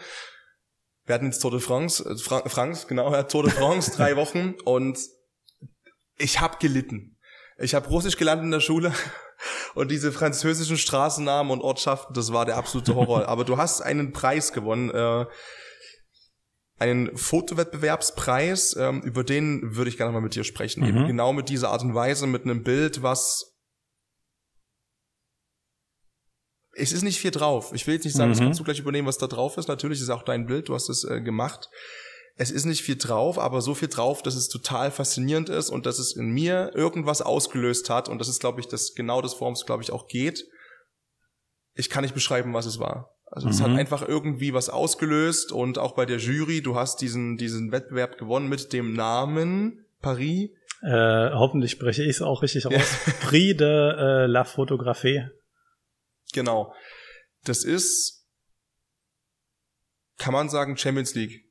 [1.06, 4.16] wir hatten jetzt Tour de France, äh, Fra France, genau, ja, Tour de France, drei
[4.16, 4.98] Wochen und
[6.18, 7.18] ich habe gelitten.
[7.58, 8.92] Ich habe Russisch gelernt in der Schule
[9.74, 13.28] Und diese französischen Straßennamen und Ortschaften, das war der absolute Horror.
[13.28, 15.26] Aber du hast einen Preis gewonnen, äh,
[16.78, 20.82] einen Fotowettbewerbspreis, ähm, über den würde ich gerne mal mit dir sprechen.
[20.82, 20.88] Mhm.
[20.88, 23.51] Eben genau mit dieser Art und Weise, mit einem Bild, was
[26.74, 27.72] es ist nicht viel drauf.
[27.74, 28.34] Ich will jetzt nicht sagen, mhm.
[28.34, 29.68] das kannst du gleich übernehmen, was da drauf ist.
[29.68, 31.68] Natürlich ist auch dein Bild, du hast es äh, gemacht.
[32.36, 35.84] Es ist nicht viel drauf, aber so viel drauf, dass es total faszinierend ist und
[35.84, 38.08] dass es in mir irgendwas ausgelöst hat.
[38.08, 40.46] Und das ist, glaube ich, das genau das, worum es, glaube ich, auch geht.
[41.74, 43.14] Ich kann nicht beschreiben, was es war.
[43.26, 43.76] Also es hat mhm.
[43.76, 48.48] einfach irgendwie was ausgelöst und auch bei der Jury, du hast diesen, diesen Wettbewerb gewonnen
[48.48, 50.50] mit dem Namen Paris.
[50.82, 52.98] Äh, hoffentlich spreche ich es auch richtig aus.
[53.20, 55.28] Prix de äh, la Photographie.
[56.32, 56.74] Genau.
[57.44, 58.26] Das ist,
[60.18, 61.44] kann man sagen, Champions League.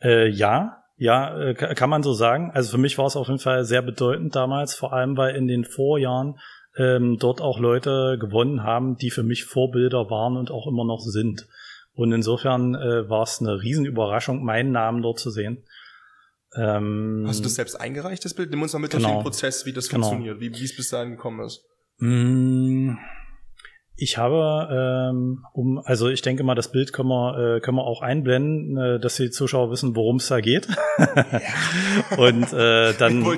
[0.00, 2.50] Äh, ja, ja, äh, kann man so sagen.
[2.52, 5.46] Also für mich war es auf jeden Fall sehr bedeutend damals, vor allem weil in
[5.46, 6.38] den Vorjahren
[6.76, 11.00] ähm, dort auch Leute gewonnen haben, die für mich Vorbilder waren und auch immer noch
[11.00, 11.46] sind.
[11.92, 15.64] Und insofern äh, war es eine Riesenüberraschung, meinen Namen dort zu sehen.
[16.54, 18.50] Ähm, Hast du das selbst eingereicht, das Bild?
[18.50, 20.08] Nimm uns mal mit genau, durch den Prozess, wie das genau.
[20.08, 21.64] funktioniert, wie es bis dahin gekommen ist.
[21.98, 22.96] Mmh
[23.98, 24.68] ich habe,
[25.10, 28.76] ähm, um, also ich denke mal, das Bild können wir, äh, können wir auch einblenden,
[28.76, 30.68] äh, dass die Zuschauer wissen, worum es da geht.
[32.18, 33.24] Und äh, dann.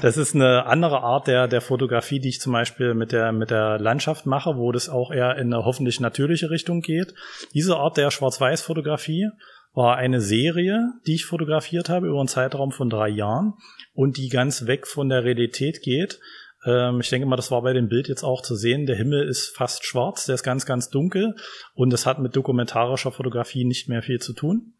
[0.00, 3.50] Das ist eine andere Art der der Fotografie, die ich zum Beispiel mit der mit
[3.50, 7.14] der Landschaft mache, wo das auch eher in eine hoffentlich natürliche Richtung geht.
[7.54, 9.30] Diese Art der Schwarz-Weiß-Fotografie
[9.74, 13.54] war eine Serie, die ich fotografiert habe über einen Zeitraum von drei Jahren
[13.92, 16.20] und die ganz weg von der Realität geht
[16.66, 18.86] ähm, ich denke mal, das war bei dem Bild jetzt auch zu sehen.
[18.86, 21.36] Der Himmel ist fast schwarz, der ist ganz, ganz dunkel
[21.74, 24.74] und das hat mit dokumentarischer Fotografie nicht mehr viel zu tun.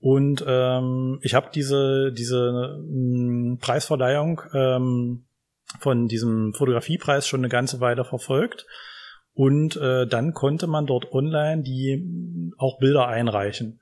[0.00, 5.24] Und ähm, ich habe diese, diese mh, mm, Preisverleihung ähm,
[5.80, 8.66] von diesem Fotografiepreis schon eine ganze Weile verfolgt.
[9.34, 13.80] Und äh, dann konnte man dort online die auch Bilder einreichen.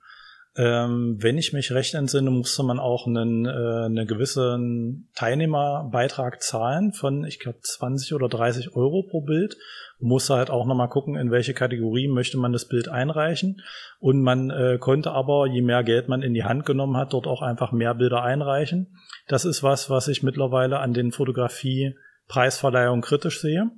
[0.59, 6.94] Ähm, wenn ich mich recht entsinne, musste man auch einen, äh, einen gewissen Teilnehmerbeitrag zahlen
[6.94, 9.57] von, ich glaube, 20 oder 30 Euro pro Bild.
[9.98, 13.62] musste halt auch nochmal gucken, in welche Kategorie möchte man das Bild einreichen.
[13.98, 17.26] Und man äh, konnte aber, je mehr Geld man in die Hand genommen hat, dort
[17.26, 18.98] auch einfach mehr Bilder einreichen.
[19.28, 23.70] Das ist was, was ich mittlerweile an den Fotografie-Preisverleihungen kritisch sehe.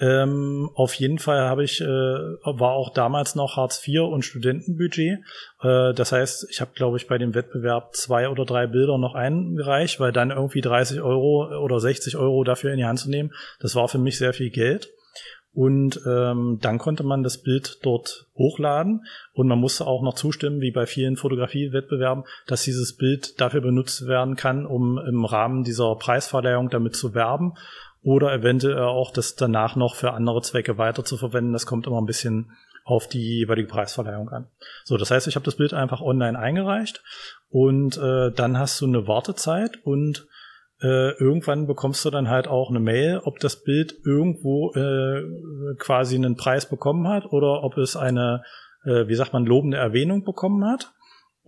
[0.00, 5.18] Ähm, auf jeden Fall habe ich, äh, war auch damals noch Hartz IV und Studentenbudget.
[5.60, 9.14] Äh, das heißt, ich habe, glaube ich, bei dem Wettbewerb zwei oder drei Bilder noch
[9.14, 13.32] eingereicht, weil dann irgendwie 30 Euro oder 60 Euro dafür in die Hand zu nehmen,
[13.60, 14.88] das war für mich sehr viel Geld.
[15.52, 20.60] Und ähm, dann konnte man das Bild dort hochladen und man musste auch noch zustimmen,
[20.60, 25.96] wie bei vielen Fotografiewettbewerben, dass dieses Bild dafür benutzt werden kann, um im Rahmen dieser
[25.96, 27.54] Preisverleihung damit zu werben
[28.02, 31.52] oder eventuell auch das danach noch für andere Zwecke weiter zu verwenden.
[31.52, 32.52] Das kommt immer ein bisschen
[32.84, 34.46] auf die jeweilige Preisverleihung an.
[34.84, 37.02] So, das heißt, ich habe das Bild einfach online eingereicht
[37.50, 40.26] und äh, dann hast du eine Wartezeit und
[40.80, 46.14] äh, irgendwann bekommst du dann halt auch eine Mail, ob das Bild irgendwo äh, quasi
[46.14, 48.42] einen Preis bekommen hat oder ob es eine,
[48.84, 50.92] äh, wie sagt man, lobende Erwähnung bekommen hat.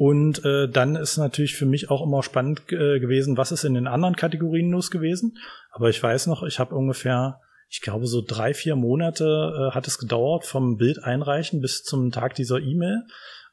[0.01, 3.75] Und äh, dann ist natürlich für mich auch immer spannend äh, gewesen, was ist in
[3.75, 5.37] den anderen Kategorien los gewesen.
[5.73, 7.39] Aber ich weiß noch, ich habe ungefähr,
[7.69, 9.25] ich glaube, so drei, vier Monate
[9.69, 13.03] äh, hat es gedauert vom Bild einreichen bis zum Tag dieser E-Mail.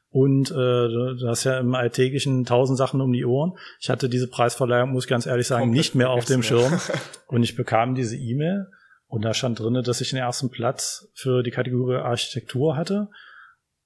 [0.08, 3.52] Und äh, du hast ja im Alltäglichen tausend Sachen um die Ohren.
[3.78, 6.80] Ich hatte diese Preisverleihung, muss ich ganz ehrlich sagen, Komplett nicht mehr auf dem Schirm.
[7.26, 8.68] und ich bekam diese E-Mail
[9.06, 13.10] und da stand drinne, dass ich den ersten Platz für die Kategorie Architektur hatte.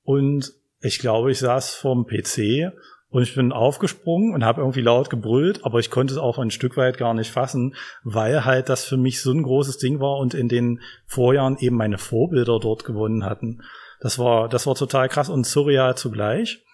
[0.04, 0.52] Und
[0.82, 2.72] ich glaube, ich saß vorm PC
[3.08, 6.50] und ich bin aufgesprungen und habe irgendwie laut gebrüllt, aber ich konnte es auch ein
[6.50, 10.18] Stück weit gar nicht fassen, weil halt das für mich so ein großes Ding war
[10.18, 13.62] und in den Vorjahren eben meine Vorbilder dort gewonnen hatten.
[14.00, 16.64] Das war, das war total krass und surreal zugleich.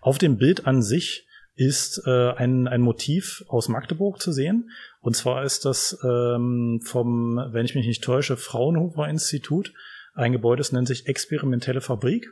[0.00, 4.70] Auf dem Bild an sich ist äh, ein, ein Motiv aus Magdeburg zu sehen.
[5.00, 9.72] Und zwar ist das ähm, vom, wenn ich mich nicht täusche, Fraunhofer Institut.
[10.14, 12.30] Ein Gebäude, das nennt sich Experimentelle Fabrik.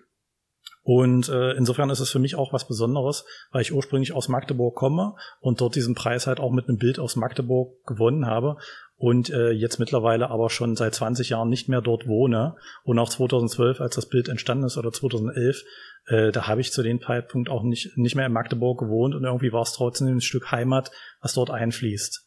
[0.85, 4.75] Und äh, insofern ist es für mich auch was Besonderes, weil ich ursprünglich aus Magdeburg
[4.75, 8.59] komme und dort diesen Preis halt auch mit einem Bild aus Magdeburg gewonnen habe
[8.97, 12.57] und äh, jetzt mittlerweile aber schon seit 20 Jahren nicht mehr dort wohne.
[12.85, 15.65] Und auch 2012, als das Bild entstanden ist, oder 2011,
[16.07, 19.25] äh, da habe ich zu dem Zeitpunkt auch nicht, nicht mehr in Magdeburg gewohnt und
[19.25, 22.25] irgendwie war es trotzdem ein Stück Heimat, was dort einfließt.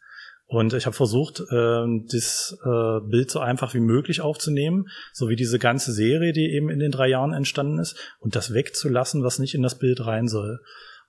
[0.49, 5.35] Und ich habe versucht, äh, das äh, Bild so einfach wie möglich aufzunehmen, so wie
[5.35, 9.39] diese ganze Serie, die eben in den drei Jahren entstanden ist, und das wegzulassen, was
[9.39, 10.61] nicht in das Bild rein soll.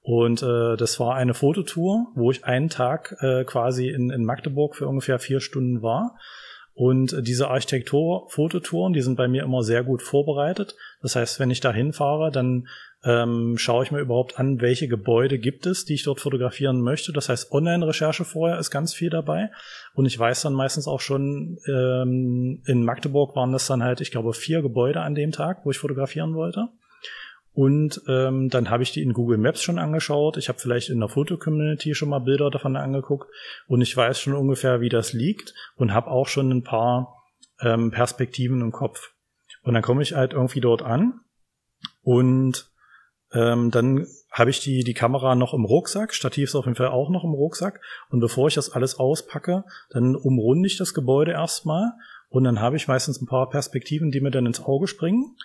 [0.03, 4.75] Und äh, das war eine Fototour, wo ich einen Tag äh, quasi in, in Magdeburg
[4.75, 6.17] für ungefähr vier Stunden war.
[6.75, 10.77] Und diese Architektur-Fototouren, die sind bei mir immer sehr gut vorbereitet.
[11.03, 12.69] Das heißt, wenn ich da hinfahre, dann
[13.05, 17.13] ähm, schaue ich mir überhaupt an, welche Gebäude gibt es, die ich dort fotografieren möchte.
[17.13, 19.51] Das heißt, Online-Recherche vorher ist ganz viel dabei.
[19.95, 24.11] Und ich weiß dann meistens auch schon, ähm, in Magdeburg waren das dann halt, ich
[24.11, 26.69] glaube, vier Gebäude an dem Tag, wo ich fotografieren wollte.
[27.53, 30.37] Und ähm, dann habe ich die in Google Maps schon angeschaut.
[30.37, 33.29] Ich habe vielleicht in der Foto-Community schon mal Bilder davon angeguckt.
[33.67, 35.55] Und ich weiß schon ungefähr, wie das liegt.
[35.77, 37.17] Und habe auch schon ein paar
[37.61, 39.13] ähm, Perspektiven im Kopf.
[39.63, 41.21] Und dann komme ich halt irgendwie dort an
[42.03, 42.71] und
[43.33, 46.89] ähm, dann habe ich die, die Kamera noch im Rucksack, Stativ ist auf jeden Fall
[46.89, 47.81] auch noch im Rucksack.
[48.11, 51.93] Und bevor ich das alles auspacke, dann umrunde ich das Gebäude erstmal
[52.29, 55.37] und dann habe ich meistens ein paar Perspektiven, die mir dann ins Auge springen.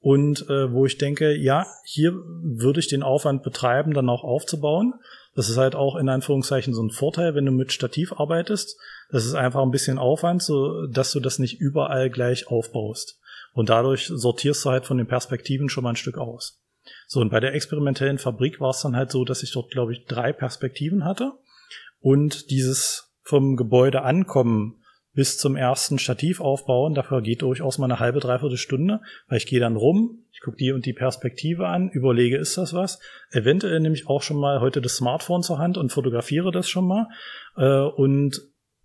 [0.00, 4.94] Und äh, wo ich denke, ja, hier würde ich den Aufwand betreiben, dann auch aufzubauen.
[5.34, 8.78] Das ist halt auch in Anführungszeichen so ein Vorteil, wenn du mit Stativ arbeitest.
[9.10, 13.18] Das ist einfach ein bisschen Aufwand, so dass du das nicht überall gleich aufbaust.
[13.54, 16.60] Und dadurch sortierst du halt von den Perspektiven schon mal ein Stück aus.
[17.10, 19.94] So, und bei der experimentellen Fabrik war es dann halt so, dass ich dort, glaube
[19.94, 21.32] ich, drei Perspektiven hatte.
[22.00, 24.82] Und dieses vom Gebäude ankommen
[25.14, 29.46] bis zum ersten Stativ aufbauen, dafür geht durchaus mal eine halbe, dreiviertel Stunde, weil ich
[29.46, 33.00] gehe dann rum, ich gucke die und die Perspektive an, überlege, ist das was?
[33.30, 36.86] Eventuell nehme ich auch schon mal heute das Smartphone zur Hand und fotografiere das schon
[36.86, 37.08] mal.
[37.56, 38.42] Äh, und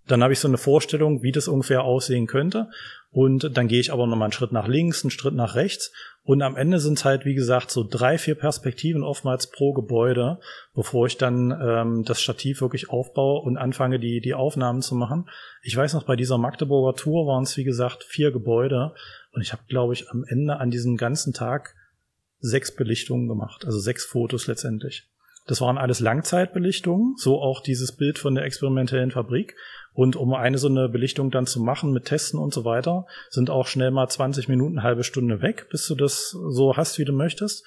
[0.08, 2.70] dann habe ich so eine Vorstellung, wie das ungefähr aussehen könnte.
[3.12, 5.94] Und dann gehe ich aber nochmal einen Schritt nach links, einen Schritt nach rechts.
[6.26, 10.40] Und am Ende sind halt, wie gesagt, so drei, vier Perspektiven oftmals pro Gebäude,
[10.74, 15.30] bevor ich dann ähm, das Stativ wirklich aufbaue und anfange, die, die Aufnahmen zu machen.
[15.64, 18.94] Ich weiß noch, bei dieser Magdeburger Tour waren es, wie gesagt, vier Gebäude.
[19.34, 21.76] Und ich habe, glaube ich, am Ende an diesem ganzen Tag
[22.40, 25.10] sechs Belichtungen gemacht, also sechs Fotos letztendlich.
[25.46, 29.56] Das waren alles Langzeitbelichtungen, so auch dieses Bild von der experimentellen Fabrik.
[29.94, 33.50] Und um eine so eine Belichtung dann zu machen mit Testen und so weiter, sind
[33.50, 37.14] auch schnell mal 20 Minuten, halbe Stunde weg, bis du das so hast, wie du
[37.14, 37.64] möchtest.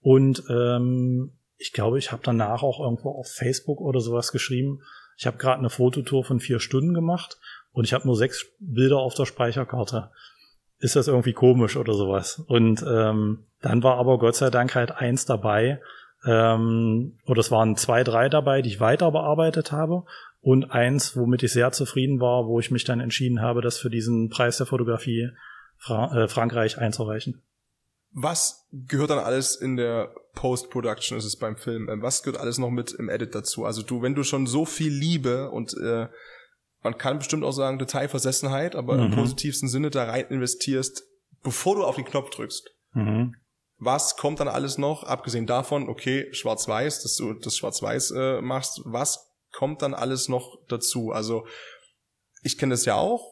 [0.00, 4.80] Und ähm, ich glaube, ich habe danach auch irgendwo auf Facebook oder sowas geschrieben.
[5.18, 7.38] Ich habe gerade eine Fototour von vier Stunden gemacht
[7.72, 10.10] und ich habe nur sechs Bilder auf der Speicherkarte.
[10.78, 12.42] Ist das irgendwie komisch oder sowas?
[12.46, 15.80] Und ähm, dann war aber Gott sei Dank halt eins dabei,
[16.24, 20.04] ähm, oder es waren zwei, drei dabei, die ich weiter bearbeitet habe
[20.40, 23.90] und eins, womit ich sehr zufrieden war, wo ich mich dann entschieden habe, das für
[23.90, 25.28] diesen Preis der Fotografie
[25.76, 27.42] Fra äh, Frankreich einzureichen.
[28.10, 31.88] Was gehört dann alles in der Post-Production, ist es beim Film?
[31.88, 33.64] Ähm, was gehört alles noch mit im Edit dazu?
[33.64, 36.08] Also du, wenn du schon so viel Liebe und äh,
[36.82, 39.04] man kann bestimmt auch sagen Detailversessenheit, aber mhm.
[39.04, 41.04] im positivsten Sinne da rein investierst,
[41.42, 42.70] bevor du auf den Knopf drückst.
[42.92, 43.34] Mhm.
[43.78, 48.80] Was kommt dann alles noch, abgesehen davon, okay, schwarz-weiß, dass du das schwarz-weiß äh, machst,
[48.84, 51.10] was kommt dann alles noch dazu?
[51.10, 51.46] Also
[52.42, 53.24] ich kenne das ja auch,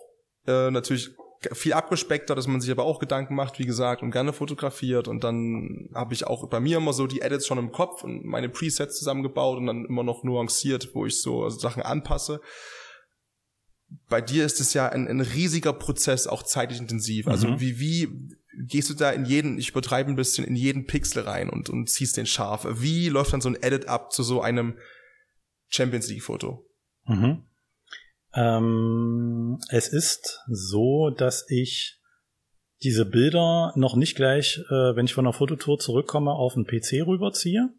[0.47, 1.11] äh, natürlich
[1.53, 5.23] viel abgespeckter, dass man sich aber auch Gedanken macht, wie gesagt, und gerne fotografiert und
[5.23, 8.49] dann habe ich auch bei mir immer so die Edits schon im Kopf und meine
[8.49, 12.41] Presets zusammengebaut und dann immer noch nuanciert, wo ich so Sachen anpasse.
[14.09, 17.29] Bei dir ist es ja ein, ein riesiger Prozess, auch zeitlich intensiv.
[17.29, 17.61] Also mhm.
[17.61, 18.37] wie, wie
[18.67, 21.89] gehst du da in jeden, ich übertreibe ein bisschen, in jeden Pixel rein und, und
[21.89, 22.67] ziehst den scharf?
[22.69, 24.79] Wie läuft dann so ein Edit ab zu so einem
[25.69, 26.67] Champions League Foto?
[27.05, 27.47] Mhm.
[28.35, 31.99] Ähm, es ist so, dass ich
[32.83, 37.07] diese Bilder noch nicht gleich, äh, wenn ich von der Fototour zurückkomme, auf den PC
[37.07, 37.71] rüberziehe.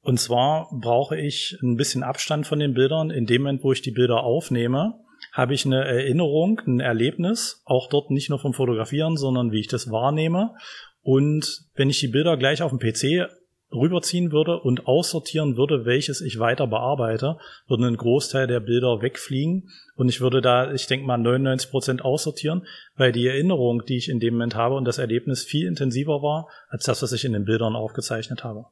[0.00, 3.10] Und zwar brauche ich ein bisschen Abstand von den Bildern.
[3.10, 4.94] In dem Moment, wo ich die Bilder aufnehme,
[5.32, 9.68] habe ich eine Erinnerung, ein Erlebnis, auch dort nicht nur vom Fotografieren, sondern wie ich
[9.68, 10.54] das wahrnehme.
[11.02, 13.28] Und wenn ich die Bilder gleich auf dem PC
[13.72, 19.70] rüberziehen würde und aussortieren würde, welches ich weiter bearbeite, würden ein Großteil der Bilder wegfliegen
[19.96, 22.66] und ich würde da, ich denke mal, 99 Prozent aussortieren,
[22.96, 26.48] weil die Erinnerung, die ich in dem Moment habe und das Erlebnis viel intensiver war,
[26.68, 28.66] als das, was ich in den Bildern aufgezeichnet habe.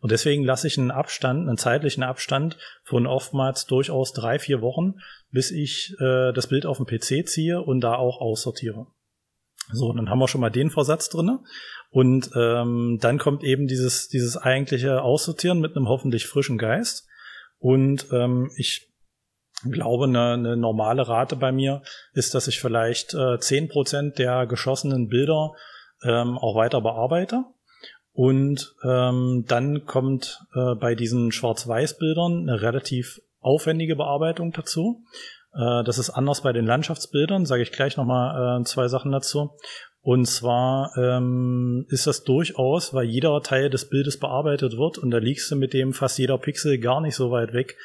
[0.00, 4.94] Und deswegen lasse ich einen Abstand, einen zeitlichen Abstand von oftmals durchaus drei, vier Wochen,
[5.30, 8.86] bis ich äh, das Bild auf den PC ziehe und da auch aussortiere.
[9.72, 11.40] So, dann haben wir schon mal den Versatz drinne.
[11.90, 17.06] Und ähm, dann kommt eben dieses, dieses eigentliche Aussortieren mit einem hoffentlich frischen Geist.
[17.58, 18.88] Und ähm, ich
[19.64, 21.82] glaube, eine, eine normale Rate bei mir
[22.12, 25.52] ist, dass ich vielleicht äh, Prozent der geschossenen Bilder
[26.04, 27.44] ähm, auch weiter bearbeite.
[28.12, 35.04] Und ähm, dann kommt äh, bei diesen Schwarz-Weiß-Bildern eine relativ aufwendige Bearbeitung dazu.
[35.54, 39.50] Äh, das ist anders bei den Landschaftsbildern, sage ich gleich nochmal äh, zwei Sachen dazu.
[40.08, 45.18] Und zwar ähm, ist das durchaus, weil jeder Teil des Bildes bearbeitet wird und da
[45.18, 47.76] liegst du mit dem fast jeder Pixel gar nicht so weit weg.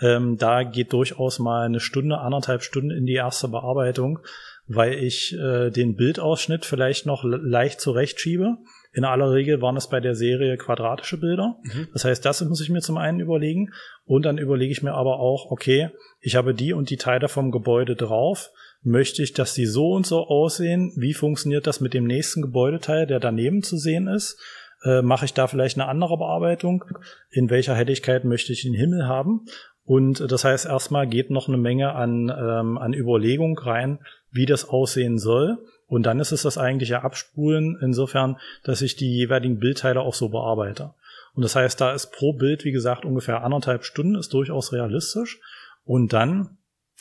[0.00, 4.18] Ähm, da geht durchaus mal eine Stunde, anderthalb Stunden in die erste Bearbeitung,
[4.66, 8.56] weil ich äh, den Bildausschnitt vielleicht noch leicht zurechtschiebe.
[8.92, 11.58] In aller Regel waren es bei der Serie quadratische Bilder.
[11.62, 11.86] Mhm.
[11.92, 13.72] Das heißt, das muss ich mir zum einen überlegen.
[14.04, 17.52] Und dann überlege ich mir aber auch, okay, ich habe die und die Teile vom
[17.52, 18.50] Gebäude drauf
[18.82, 20.92] möchte ich, dass die so und so aussehen?
[20.96, 24.40] Wie funktioniert das mit dem nächsten Gebäudeteil, der daneben zu sehen ist?
[24.84, 26.84] Äh, Mache ich da vielleicht eine andere Bearbeitung?
[27.30, 29.46] In welcher Helligkeit möchte ich den Himmel haben?
[29.84, 34.00] Und das heißt, erstmal geht noch eine Menge an, ähm, an Überlegung rein,
[34.30, 35.58] wie das aussehen soll.
[35.86, 40.28] Und dann ist es das eigentliche Abspulen insofern, dass ich die jeweiligen Bildteile auch so
[40.28, 40.92] bearbeite.
[41.34, 45.40] Und das heißt, da ist pro Bild, wie gesagt, ungefähr anderthalb Stunden, ist durchaus realistisch.
[45.84, 46.57] Und dann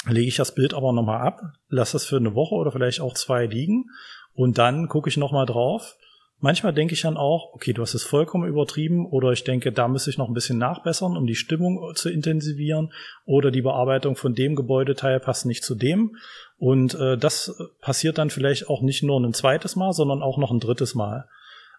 [0.08, 3.14] lege ich das Bild aber nochmal ab, lasse es für eine Woche oder vielleicht auch
[3.14, 3.86] zwei liegen
[4.34, 5.96] und dann gucke ich nochmal drauf.
[6.40, 9.88] Manchmal denke ich dann auch, okay, du hast es vollkommen übertrieben oder ich denke, da
[9.88, 12.94] müsste ich noch ein bisschen nachbessern, um die Stimmung zu intensivieren
[13.26, 16.16] oder die Bearbeitung von dem Gebäudeteil passt nicht zu dem.
[16.60, 20.52] Und äh, das passiert dann vielleicht auch nicht nur ein zweites Mal, sondern auch noch
[20.52, 21.28] ein drittes Mal.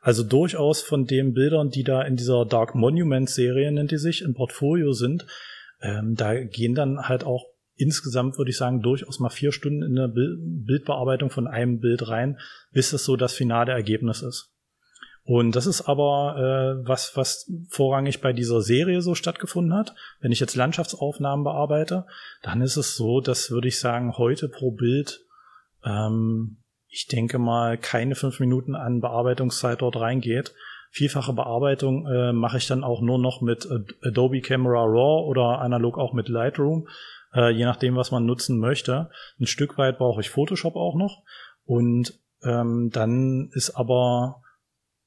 [0.01, 4.23] Also durchaus von den Bildern, die da in dieser Dark Monument Serie, nennt die sich,
[4.23, 5.25] im Portfolio sind,
[5.83, 7.47] ähm, da gehen dann halt auch
[7.79, 12.39] insgesamt würde ich sagen, durchaus mal vier Stunden in der Bildbearbeitung von einem Bild rein,
[12.73, 14.53] bis es so das finale Ergebnis ist.
[15.23, 16.37] Und das ist aber
[16.83, 19.95] äh, was, was vorrangig bei dieser Serie so stattgefunden hat.
[20.21, 22.07] Wenn ich jetzt Landschaftsaufnahmen bearbeite,
[22.43, 25.21] dann ist es so, dass würde ich sagen, heute pro Bild,
[25.85, 26.57] ähm,
[26.89, 30.55] ich denke mal, keine fünf Minuten an Bearbeitungszeit dort reingeht.
[30.91, 33.69] Vielfache Bearbeitung äh, mache ich dann auch nur noch mit
[34.03, 36.89] Adobe Camera Raw oder analog auch mit Lightroom
[37.39, 39.11] äh, je nachdem, was man nutzen möchte.
[39.41, 41.23] Ein Stück weit brauche ich Photoshop auch noch
[41.65, 44.43] und ähm, dann ist aber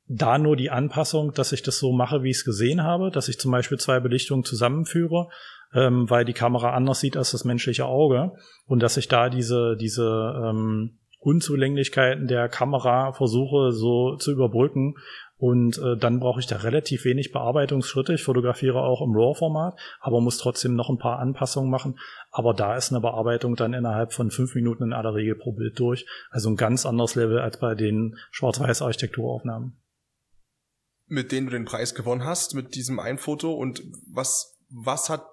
[0.07, 3.29] da nur die Anpassung, dass ich das so mache, wie ich es gesehen habe, dass
[3.29, 5.29] ich zum Beispiel zwei Belichtungen zusammenführe,
[5.73, 8.33] ähm, weil die Kamera anders sieht als das menschliche Auge
[8.65, 14.95] und dass ich da diese diese ähm, Unzulänglichkeiten der Kamera versuche so zu überbrücken
[15.41, 18.13] und äh, dann brauche ich da relativ wenig Bearbeitungsschritte.
[18.13, 21.97] Ich fotografiere auch im RAW-Format, aber muss trotzdem noch ein paar Anpassungen machen.
[22.29, 25.79] Aber da ist eine Bearbeitung dann innerhalb von fünf Minuten in aller Regel pro Bild
[25.79, 26.05] durch.
[26.29, 29.81] Also ein ganz anderes Level als bei den Schwarz-Weiß-Architekturaufnahmen.
[31.07, 33.81] Mit denen du den Preis gewonnen hast, mit diesem Einfoto und
[34.13, 35.25] was, was hat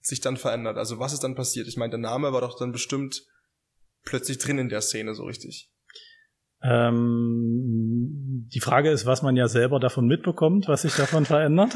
[0.00, 0.76] sich dann verändert?
[0.76, 1.68] Also was ist dann passiert?
[1.68, 3.22] Ich meine, der Name war doch dann bestimmt
[4.02, 5.71] plötzlich drin in der Szene so richtig.
[6.62, 11.74] Ähm, die Frage ist, was man ja selber davon mitbekommt, was sich davon verändert.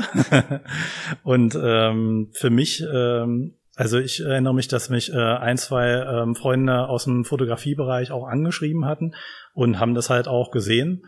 [1.23, 6.35] und ähm, für mich, ähm, also ich erinnere mich, dass mich äh, ein, zwei ähm,
[6.35, 9.15] Freunde aus dem Fotografiebereich auch angeschrieben hatten
[9.55, 11.05] und haben das halt auch gesehen.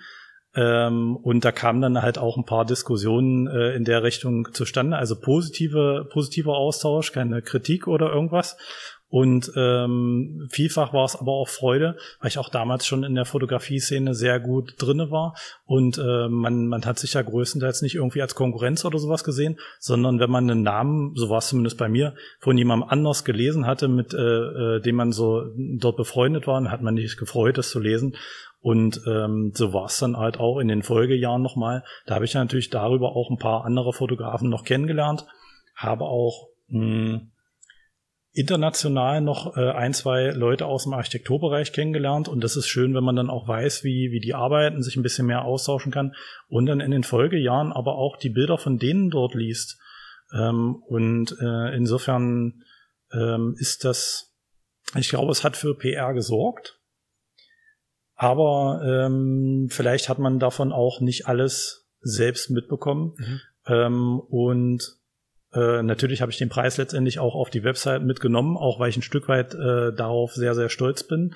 [0.54, 4.96] Ähm, und da kamen dann halt auch ein paar Diskussionen äh, in der Richtung zustande,
[4.96, 8.56] also positive, positiver Austausch, keine Kritik oder irgendwas.
[9.10, 13.24] Und ähm, vielfach war es aber auch Freude, weil ich auch damals schon in der
[13.24, 15.34] Fotografie-Szene sehr gut drinne war.
[15.64, 19.58] Und äh, man, man hat sich ja größtenteils nicht irgendwie als Konkurrenz oder sowas gesehen,
[19.78, 23.66] sondern wenn man einen Namen, so war es zumindest bei mir, von jemandem anders gelesen
[23.66, 27.56] hatte, mit äh, äh, dem man so dort befreundet war, dann hat man sich gefreut,
[27.56, 28.14] das zu lesen.
[28.60, 31.84] Und ähm, so war es dann halt auch in den Folgejahren nochmal.
[32.04, 35.26] Da habe ich natürlich darüber auch ein paar andere Fotografen noch kennengelernt,
[35.76, 37.30] habe auch mh, hm,
[38.38, 43.04] international noch äh, ein, zwei Leute aus dem Architekturbereich kennengelernt und das ist schön, wenn
[43.04, 46.14] man dann auch weiß, wie, wie die arbeiten, sich ein bisschen mehr austauschen kann
[46.48, 49.78] und dann in den Folgejahren aber auch die Bilder von denen dort liest.
[50.32, 52.62] Ähm, und äh, insofern
[53.12, 54.34] ähm, ist das,
[54.94, 56.78] ich glaube, es hat für PR gesorgt,
[58.14, 63.14] aber ähm, vielleicht hat man davon auch nicht alles selbst mitbekommen.
[63.16, 63.40] Mhm.
[63.66, 64.97] Ähm, und
[65.52, 68.96] äh, natürlich habe ich den Preis letztendlich auch auf die Website mitgenommen, auch weil ich
[68.96, 71.34] ein Stück weit äh, darauf sehr, sehr stolz bin.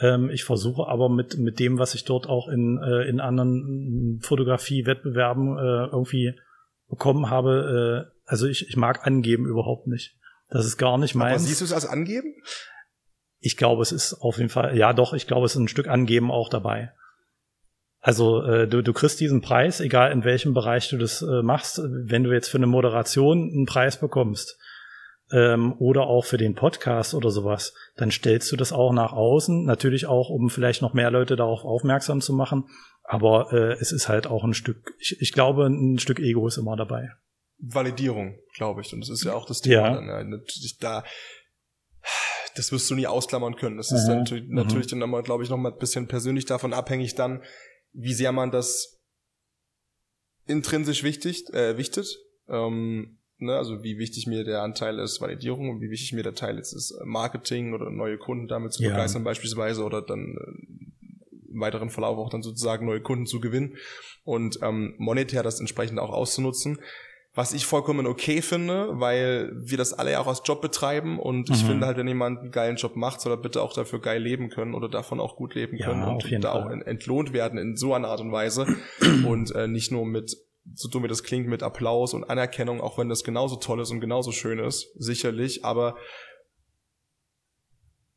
[0.00, 4.20] Ähm, ich versuche aber mit, mit dem, was ich dort auch in, äh, in anderen
[4.22, 6.38] Fotografie-Wettbewerben äh, irgendwie
[6.88, 10.16] bekommen habe, äh, also ich, ich mag angeben überhaupt nicht.
[10.48, 11.42] Das ist gar nicht meins.
[11.42, 12.34] Aber siehst du es als angeben?
[13.40, 15.88] Ich glaube, es ist auf jeden Fall, ja doch, ich glaube, es ist ein Stück
[15.88, 16.92] angeben auch dabei.
[18.00, 21.78] Also äh, du, du kriegst diesen Preis, egal in welchem Bereich du das äh, machst.
[21.78, 24.56] Wenn du jetzt für eine Moderation einen Preis bekommst
[25.32, 29.64] ähm, oder auch für den Podcast oder sowas, dann stellst du das auch nach außen.
[29.64, 32.68] Natürlich auch, um vielleicht noch mehr Leute darauf aufmerksam zu machen.
[33.02, 36.58] Aber äh, es ist halt auch ein Stück, ich, ich glaube, ein Stück Ego ist
[36.58, 37.10] immer dabei.
[37.58, 38.92] Validierung, glaube ich.
[38.92, 39.88] Und das ist ja auch das Thema.
[39.88, 39.94] Ja.
[39.94, 40.44] Dann,
[40.80, 41.04] da
[42.54, 43.76] das wirst du nie ausklammern können.
[43.76, 44.54] Das ist dann natürlich, mhm.
[44.54, 47.42] natürlich dann nochmal, glaube ich, nochmal ein bisschen persönlich davon abhängig dann,
[48.00, 49.00] wie sehr man das
[50.46, 52.16] intrinsisch wichtig, äh, wichtet.
[52.48, 53.56] Ähm, ne?
[53.56, 56.72] Also wie wichtig mir der Anteil ist Validierung und wie wichtig mir der Teil jetzt
[56.72, 59.24] ist äh, Marketing oder neue Kunden damit zu begeistern ja.
[59.24, 63.76] beispielsweise oder dann äh, im weiteren Verlauf auch dann sozusagen neue Kunden zu gewinnen
[64.22, 66.78] und ähm, monetär das entsprechend auch auszunutzen
[67.38, 71.48] was ich vollkommen okay finde, weil wir das alle ja auch als Job betreiben und
[71.48, 71.54] mhm.
[71.54, 74.20] ich finde halt, wenn jemand einen geilen Job macht, soll er bitte auch dafür geil
[74.20, 76.62] leben können oder davon auch gut leben können ja, und da Fall.
[76.64, 78.66] auch entlohnt werden in so einer Art und Weise
[79.24, 80.36] und äh, nicht nur mit
[80.74, 83.92] so dumm wie das klingt, mit Applaus und Anerkennung, auch wenn das genauso toll ist
[83.92, 85.94] und genauso schön ist, sicherlich, aber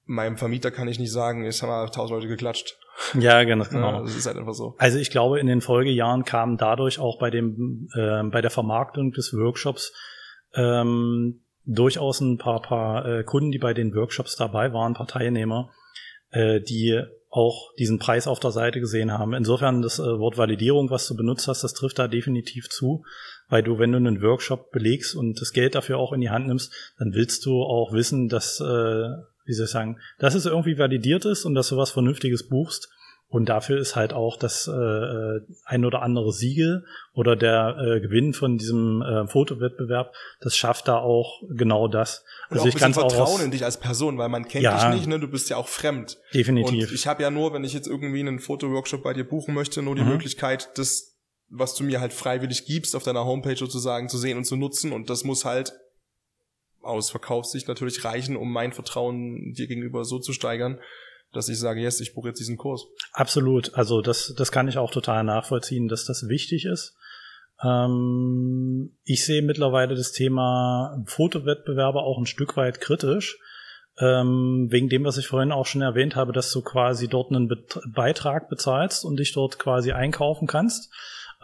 [0.05, 2.75] meinem Vermieter kann ich nicht sagen, jetzt haben wir tausend Leute geklatscht.
[3.13, 3.65] Ja, genau.
[3.69, 4.01] genau.
[4.01, 4.75] Das ist halt einfach so.
[4.77, 9.11] Also ich glaube, in den Folgejahren kamen dadurch auch bei dem, äh, bei der Vermarktung
[9.11, 9.93] des Workshops
[10.53, 15.07] ähm, durchaus ein paar, paar äh, Kunden, die bei den Workshops dabei waren, ein paar
[15.07, 15.69] Teilnehmer,
[16.31, 19.33] äh, die auch diesen Preis auf der Seite gesehen haben.
[19.33, 23.05] Insofern das äh, Wort Validierung, was du benutzt hast, das trifft da definitiv zu,
[23.47, 26.47] weil du, wenn du einen Workshop belegst und das Geld dafür auch in die Hand
[26.47, 29.07] nimmst, dann willst du auch wissen, dass äh,
[29.51, 32.89] wie soll ich sagen, dass es irgendwie validiert ist und dass du was Vernünftiges buchst.
[33.27, 38.01] Und dafür ist halt auch das äh, äh, ein oder andere Siegel oder der äh,
[38.01, 42.25] Gewinn von diesem äh, Fotowettbewerb, das schafft da auch genau das.
[42.49, 45.07] also ich kann Vertrauen aus, in dich als Person, weil man kennt ja, dich nicht,
[45.07, 45.17] ne?
[45.17, 46.17] Du bist ja auch fremd.
[46.33, 46.89] Definitiv.
[46.89, 49.81] Und ich habe ja nur, wenn ich jetzt irgendwie einen Fotoworkshop bei dir buchen möchte,
[49.81, 50.09] nur die mhm.
[50.09, 54.43] Möglichkeit, das, was du mir halt freiwillig gibst, auf deiner Homepage sozusagen zu sehen und
[54.43, 54.91] zu nutzen.
[54.91, 55.71] Und das muss halt
[56.83, 60.79] aus Verkaufssicht natürlich reichen, um mein Vertrauen dir gegenüber so zu steigern,
[61.31, 62.87] dass ich sage, yes, ich buche jetzt diesen Kurs.
[63.13, 63.73] Absolut.
[63.75, 66.95] Also das, das kann ich auch total nachvollziehen, dass das wichtig ist.
[67.63, 73.39] Ähm, ich sehe mittlerweile das Thema Fotowettbewerbe auch ein Stück weit kritisch.
[73.99, 77.51] Ähm, wegen dem, was ich vorhin auch schon erwähnt habe, dass du quasi dort einen
[77.93, 80.91] Beitrag bezahlst und dich dort quasi einkaufen kannst.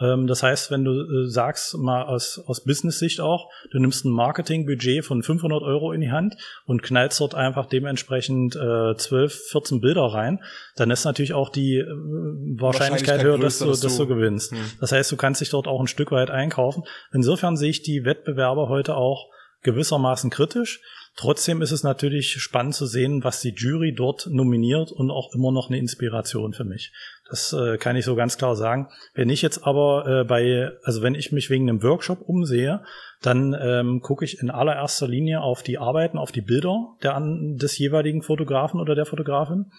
[0.00, 4.10] Ähm, das heißt, wenn du äh, sagst, mal aus, aus Business-Sicht auch, du nimmst ein
[4.10, 6.36] Marketingbudget von 500 Euro in die Hand
[6.66, 10.42] und knallst dort einfach dementsprechend äh, 12, 14 Bilder rein,
[10.76, 14.06] dann ist natürlich auch die äh, Wahrscheinlichkeit, Wahrscheinlichkeit höher, dass du, dass du, dass du
[14.06, 14.52] gewinnst.
[14.52, 14.58] Hm.
[14.80, 16.84] Das heißt, du kannst dich dort auch ein Stück weit einkaufen.
[17.12, 19.28] Insofern sehe ich die Wettbewerber heute auch
[19.62, 20.80] gewissermaßen kritisch.
[21.16, 25.50] Trotzdem ist es natürlich spannend zu sehen, was die Jury dort nominiert und auch immer
[25.50, 26.92] noch eine Inspiration für mich.
[27.28, 28.88] Das äh, kann ich so ganz klar sagen.
[29.14, 32.84] Wenn ich jetzt aber äh, bei, also wenn ich mich wegen einem Workshop umsehe,
[33.20, 37.76] dann ähm, gucke ich in allererster Linie auf die Arbeiten, auf die Bilder der, des
[37.78, 39.72] jeweiligen Fotografen oder der Fotografin.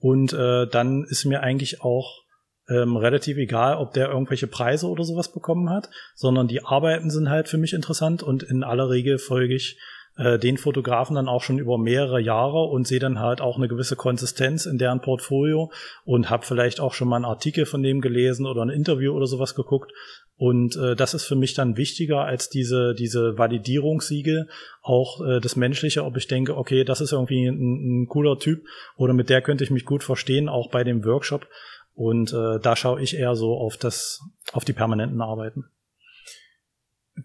[0.00, 2.24] Und äh, dann ist mir eigentlich auch
[2.70, 7.28] ähm, relativ egal, ob der irgendwelche Preise oder sowas bekommen hat, sondern die Arbeiten sind
[7.28, 9.78] halt für mich interessant und in aller Regel folge ich
[10.16, 13.68] äh, den Fotografen dann auch schon über mehrere Jahre und sehe dann halt auch eine
[13.68, 15.72] gewisse Konsistenz in deren Portfolio
[16.04, 19.26] und habe vielleicht auch schon mal einen Artikel von dem gelesen oder ein Interview oder
[19.26, 19.92] sowas geguckt.
[20.36, 24.48] Und äh, das ist für mich dann wichtiger als diese, diese Validierungssiegel,
[24.82, 28.64] auch äh, das Menschliche, ob ich denke, okay, das ist irgendwie ein, ein cooler Typ
[28.96, 31.46] oder mit der könnte ich mich gut verstehen, auch bei dem Workshop.
[31.94, 34.20] Und äh, da schaue ich eher so auf das,
[34.52, 35.64] auf die permanenten Arbeiten.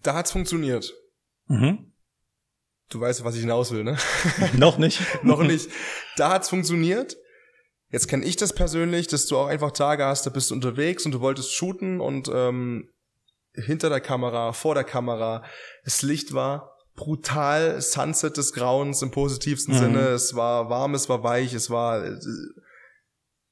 [0.02, 0.94] Da hat's funktioniert.
[1.46, 1.92] Mhm.
[2.88, 3.96] Du weißt, was ich hinaus will, ne?
[4.56, 5.00] Noch nicht.
[5.22, 5.70] Noch nicht.
[6.16, 7.16] Da hat's funktioniert.
[7.90, 11.06] Jetzt kenne ich das persönlich, dass du auch einfach Tage hast, da bist du unterwegs
[11.06, 12.90] und du wolltest shooten und ähm,
[13.54, 15.44] hinter der Kamera, vor der Kamera,
[15.84, 19.78] das Licht war brutal, Sunset des Grauens im positivsten mhm.
[19.78, 20.00] Sinne.
[20.08, 22.18] Es war warm, es war weich, es war äh,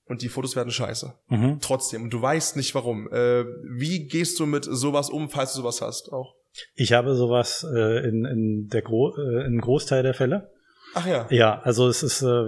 [0.06, 1.14] und die Fotos werden scheiße.
[1.28, 1.58] Mhm.
[1.60, 2.02] Trotzdem.
[2.02, 3.08] Und du weißt nicht warum.
[3.12, 3.44] Äh,
[3.78, 6.34] wie gehst du mit sowas um, falls du sowas hast auch?
[6.74, 10.50] Ich habe sowas äh, in, in der Gro äh, in Großteil der Fälle.
[10.94, 11.26] Ach ja.
[11.30, 12.44] Ja, also es ist, äh,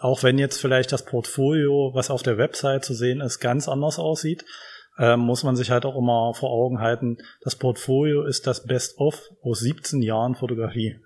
[0.00, 3.98] auch wenn jetzt vielleicht das Portfolio, was auf der Website zu sehen ist, ganz anders
[3.98, 4.44] aussieht,
[4.98, 9.30] äh, muss man sich halt auch immer vor Augen halten, das Portfolio ist das Best-of
[9.42, 11.00] aus 17 Jahren Fotografie.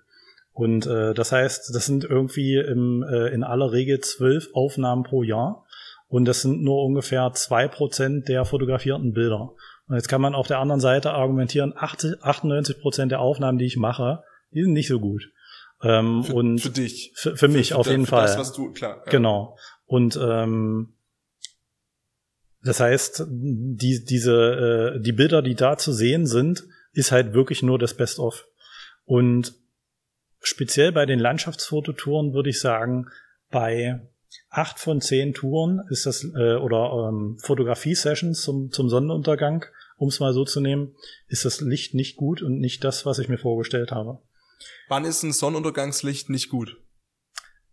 [0.51, 5.21] Und äh, das heißt, das sind irgendwie im, äh, in aller Regel zwölf Aufnahmen pro
[5.21, 5.66] Jahr.
[6.07, 9.51] Und das sind nur ungefähr zwei Prozent der fotografierten Bilder.
[9.87, 13.65] Und jetzt kann man auf der anderen Seite argumentieren, 80, 98 Prozent der Aufnahmen, die
[13.65, 15.29] ich mache, die sind nicht so gut.
[15.83, 17.11] Ähm, für, und für dich.
[17.15, 18.23] Für, für mich für, auf jeden Fall.
[18.23, 19.01] Das, was du, klar.
[19.05, 19.11] Ja.
[19.11, 19.57] Genau.
[19.85, 20.93] Und ähm,
[22.63, 27.63] das heißt, die, diese, äh, die Bilder, die da zu sehen sind, ist halt wirklich
[27.63, 28.45] nur das Best-of.
[29.05, 29.53] Und
[30.41, 33.07] speziell bei den Landschaftsfototouren würde ich sagen,
[33.49, 34.01] bei
[34.49, 39.65] acht von zehn Touren ist das, äh, oder ähm, Fotografie-Sessions zum, zum Sonnenuntergang,
[39.97, 40.95] um es mal so zu nehmen,
[41.27, 44.19] ist das Licht nicht gut und nicht das, was ich mir vorgestellt habe.
[44.87, 46.77] Wann ist ein Sonnenuntergangslicht nicht gut?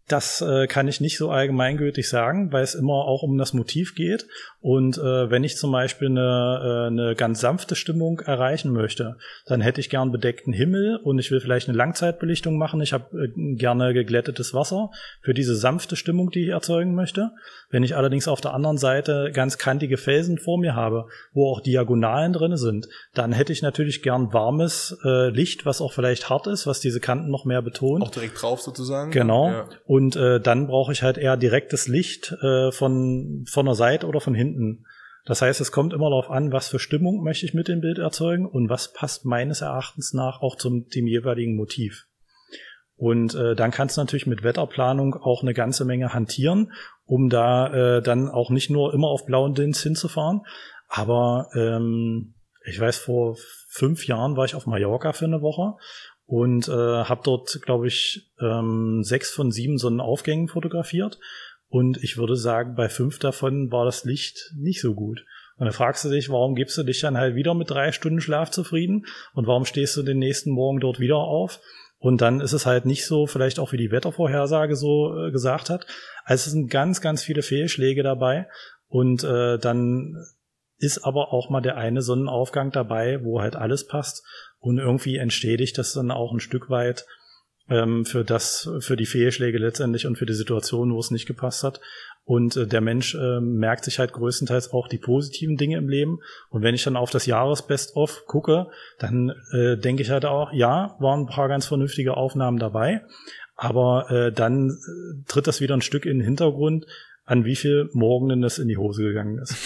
[0.08, 3.94] Das äh, kann ich nicht so allgemeingültig sagen, weil es immer auch um das Motiv
[3.94, 4.26] geht.
[4.60, 9.62] Und äh, wenn ich zum Beispiel eine, äh, eine ganz sanfte Stimmung erreichen möchte, dann
[9.62, 12.82] hätte ich gern bedeckten Himmel und ich will vielleicht eine Langzeitbelichtung machen.
[12.82, 14.90] Ich habe äh, gerne geglättetes Wasser
[15.22, 17.30] für diese sanfte Stimmung, die ich erzeugen möchte.
[17.70, 21.60] Wenn ich allerdings auf der anderen Seite ganz kantige Felsen vor mir habe, wo auch
[21.60, 26.46] Diagonalen drin sind, dann hätte ich natürlich gern warmes äh, Licht, was auch vielleicht hart
[26.46, 28.02] ist, was diese Kanten noch mehr betont.
[28.02, 29.10] Auch direkt drauf sozusagen.
[29.10, 29.48] Genau.
[29.48, 29.68] Ja.
[29.94, 34.20] Und äh, dann brauche ich halt eher direktes Licht äh, von, von der Seite oder
[34.20, 34.86] von hinten.
[35.24, 37.98] Das heißt, es kommt immer darauf an, was für Stimmung möchte ich mit dem Bild
[37.98, 42.08] erzeugen und was passt meines Erachtens nach auch zum dem jeweiligen Motiv.
[42.96, 46.72] Und äh, dann kannst du natürlich mit Wetterplanung auch eine ganze Menge hantieren,
[47.04, 50.40] um da äh, dann auch nicht nur immer auf blauen Dins hinzufahren.
[50.88, 52.34] Aber ähm,
[52.66, 53.36] ich weiß, vor
[53.68, 55.76] fünf Jahren war ich auf Mallorca für eine Woche
[56.26, 61.18] und äh, habe dort, glaube ich, ähm, sechs von sieben Sonnenaufgängen fotografiert.
[61.68, 65.24] Und ich würde sagen, bei fünf davon war das Licht nicht so gut.
[65.56, 68.20] Und dann fragst du dich, warum gibst du dich dann halt wieder mit drei Stunden
[68.20, 69.06] Schlaf zufrieden?
[69.34, 71.60] Und warum stehst du den nächsten Morgen dort wieder auf?
[71.98, 75.70] Und dann ist es halt nicht so, vielleicht auch wie die Wettervorhersage so äh, gesagt
[75.70, 75.86] hat.
[76.24, 78.46] Also es sind ganz, ganz viele Fehlschläge dabei.
[78.88, 80.16] Und äh, dann
[80.78, 84.24] ist aber auch mal der eine Sonnenaufgang dabei, wo halt alles passt.
[84.64, 85.18] Und irgendwie
[85.62, 87.04] ich das dann auch ein Stück weit
[87.68, 91.64] ähm, für das, für die Fehlschläge letztendlich und für die Situation, wo es nicht gepasst
[91.64, 91.82] hat.
[92.24, 96.20] Und äh, der Mensch äh, merkt sich halt größtenteils auch die positiven Dinge im Leben.
[96.48, 100.96] Und wenn ich dann auf das Jahresbest-of gucke, dann äh, denke ich halt auch, ja,
[100.98, 103.02] waren ein paar ganz vernünftige Aufnahmen dabei.
[103.56, 106.86] Aber äh, dann äh, tritt das wieder ein Stück in den Hintergrund,
[107.26, 109.56] an wie viel Morgenen das in die Hose gegangen ist.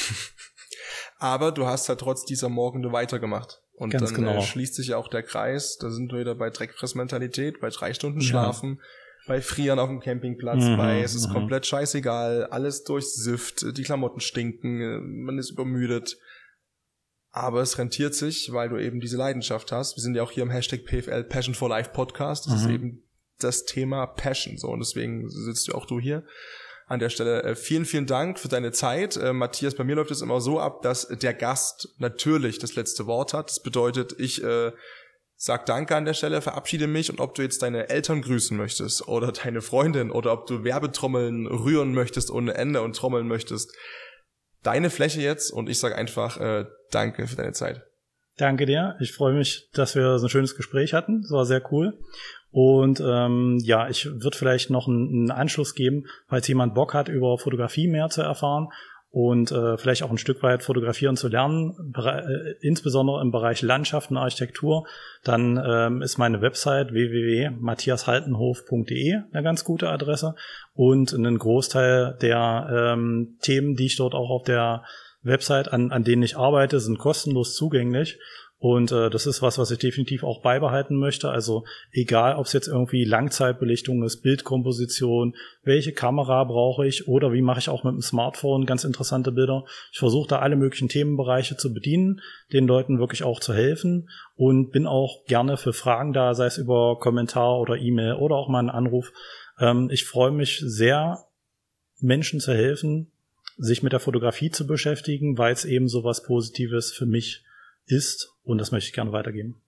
[1.20, 3.62] Aber du hast halt trotz dieser Morgende weitergemacht.
[3.78, 4.38] Und Ganz dann genau.
[4.38, 5.78] äh, schließt sich ja auch der Kreis.
[5.78, 9.28] Da sind wir wieder bei Dreckfressmentalität, bei drei Stunden Schlafen, ja.
[9.28, 11.34] bei Frieren auf dem Campingplatz, mhm, bei es ist mhm.
[11.34, 16.18] komplett scheißegal, alles durchsifft, die Klamotten stinken, man ist übermüdet.
[17.30, 19.96] Aber es rentiert sich, weil du eben diese Leidenschaft hast.
[19.96, 22.46] Wir sind ja auch hier im Hashtag PFL Passion for Life Podcast.
[22.46, 22.58] Das mhm.
[22.58, 23.02] ist eben
[23.38, 24.56] das Thema Passion.
[24.56, 26.24] So, und deswegen sitzt du auch du hier
[26.88, 29.16] an der Stelle äh, vielen, vielen Dank für deine Zeit.
[29.16, 33.06] Äh, Matthias, bei mir läuft es immer so ab, dass der Gast natürlich das letzte
[33.06, 33.50] Wort hat.
[33.50, 34.72] Das bedeutet, ich äh,
[35.36, 39.06] sag Danke an der Stelle, verabschiede mich und ob du jetzt deine Eltern grüßen möchtest
[39.06, 43.76] oder deine Freundin oder ob du Werbetrommeln rühren möchtest ohne Ende und trommeln möchtest,
[44.62, 47.82] deine Fläche jetzt und ich sage einfach äh, Danke für deine Zeit.
[48.38, 48.96] Danke dir.
[49.00, 51.20] Ich freue mich, dass wir so ein schönes Gespräch hatten.
[51.24, 51.98] Es war sehr cool.
[52.50, 57.08] Und ähm, ja, ich würde vielleicht noch einen, einen Anschluss geben, falls jemand Bock hat,
[57.08, 58.68] über Fotografie mehr zu erfahren
[59.10, 64.10] und äh, vielleicht auch ein Stück weit fotografieren zu lernen, äh, insbesondere im Bereich Landschaft
[64.10, 64.86] und Architektur,
[65.24, 70.34] dann ähm, ist meine Website www.matthiashaltenhof.de eine ganz gute Adresse
[70.74, 74.84] und einen Großteil der ähm, Themen, die ich dort auch auf der
[75.22, 78.18] Website, an, an denen ich arbeite, sind kostenlos zugänglich.
[78.60, 81.30] Und äh, das ist was, was ich definitiv auch beibehalten möchte.
[81.30, 87.40] Also egal, ob es jetzt irgendwie Langzeitbelichtung ist, Bildkomposition, welche Kamera brauche ich oder wie
[87.40, 89.64] mache ich auch mit dem Smartphone ganz interessante Bilder.
[89.92, 92.20] Ich versuche da alle möglichen Themenbereiche zu bedienen,
[92.52, 96.58] den Leuten wirklich auch zu helfen und bin auch gerne für Fragen da, sei es
[96.58, 99.12] über Kommentar oder E-Mail oder auch mal einen Anruf.
[99.60, 101.24] Ähm, ich freue mich sehr,
[102.00, 103.12] Menschen zu helfen,
[103.56, 107.44] sich mit der Fotografie zu beschäftigen, weil es eben so was Positives für mich
[107.88, 109.62] ist und das möchte ich gerne weitergeben.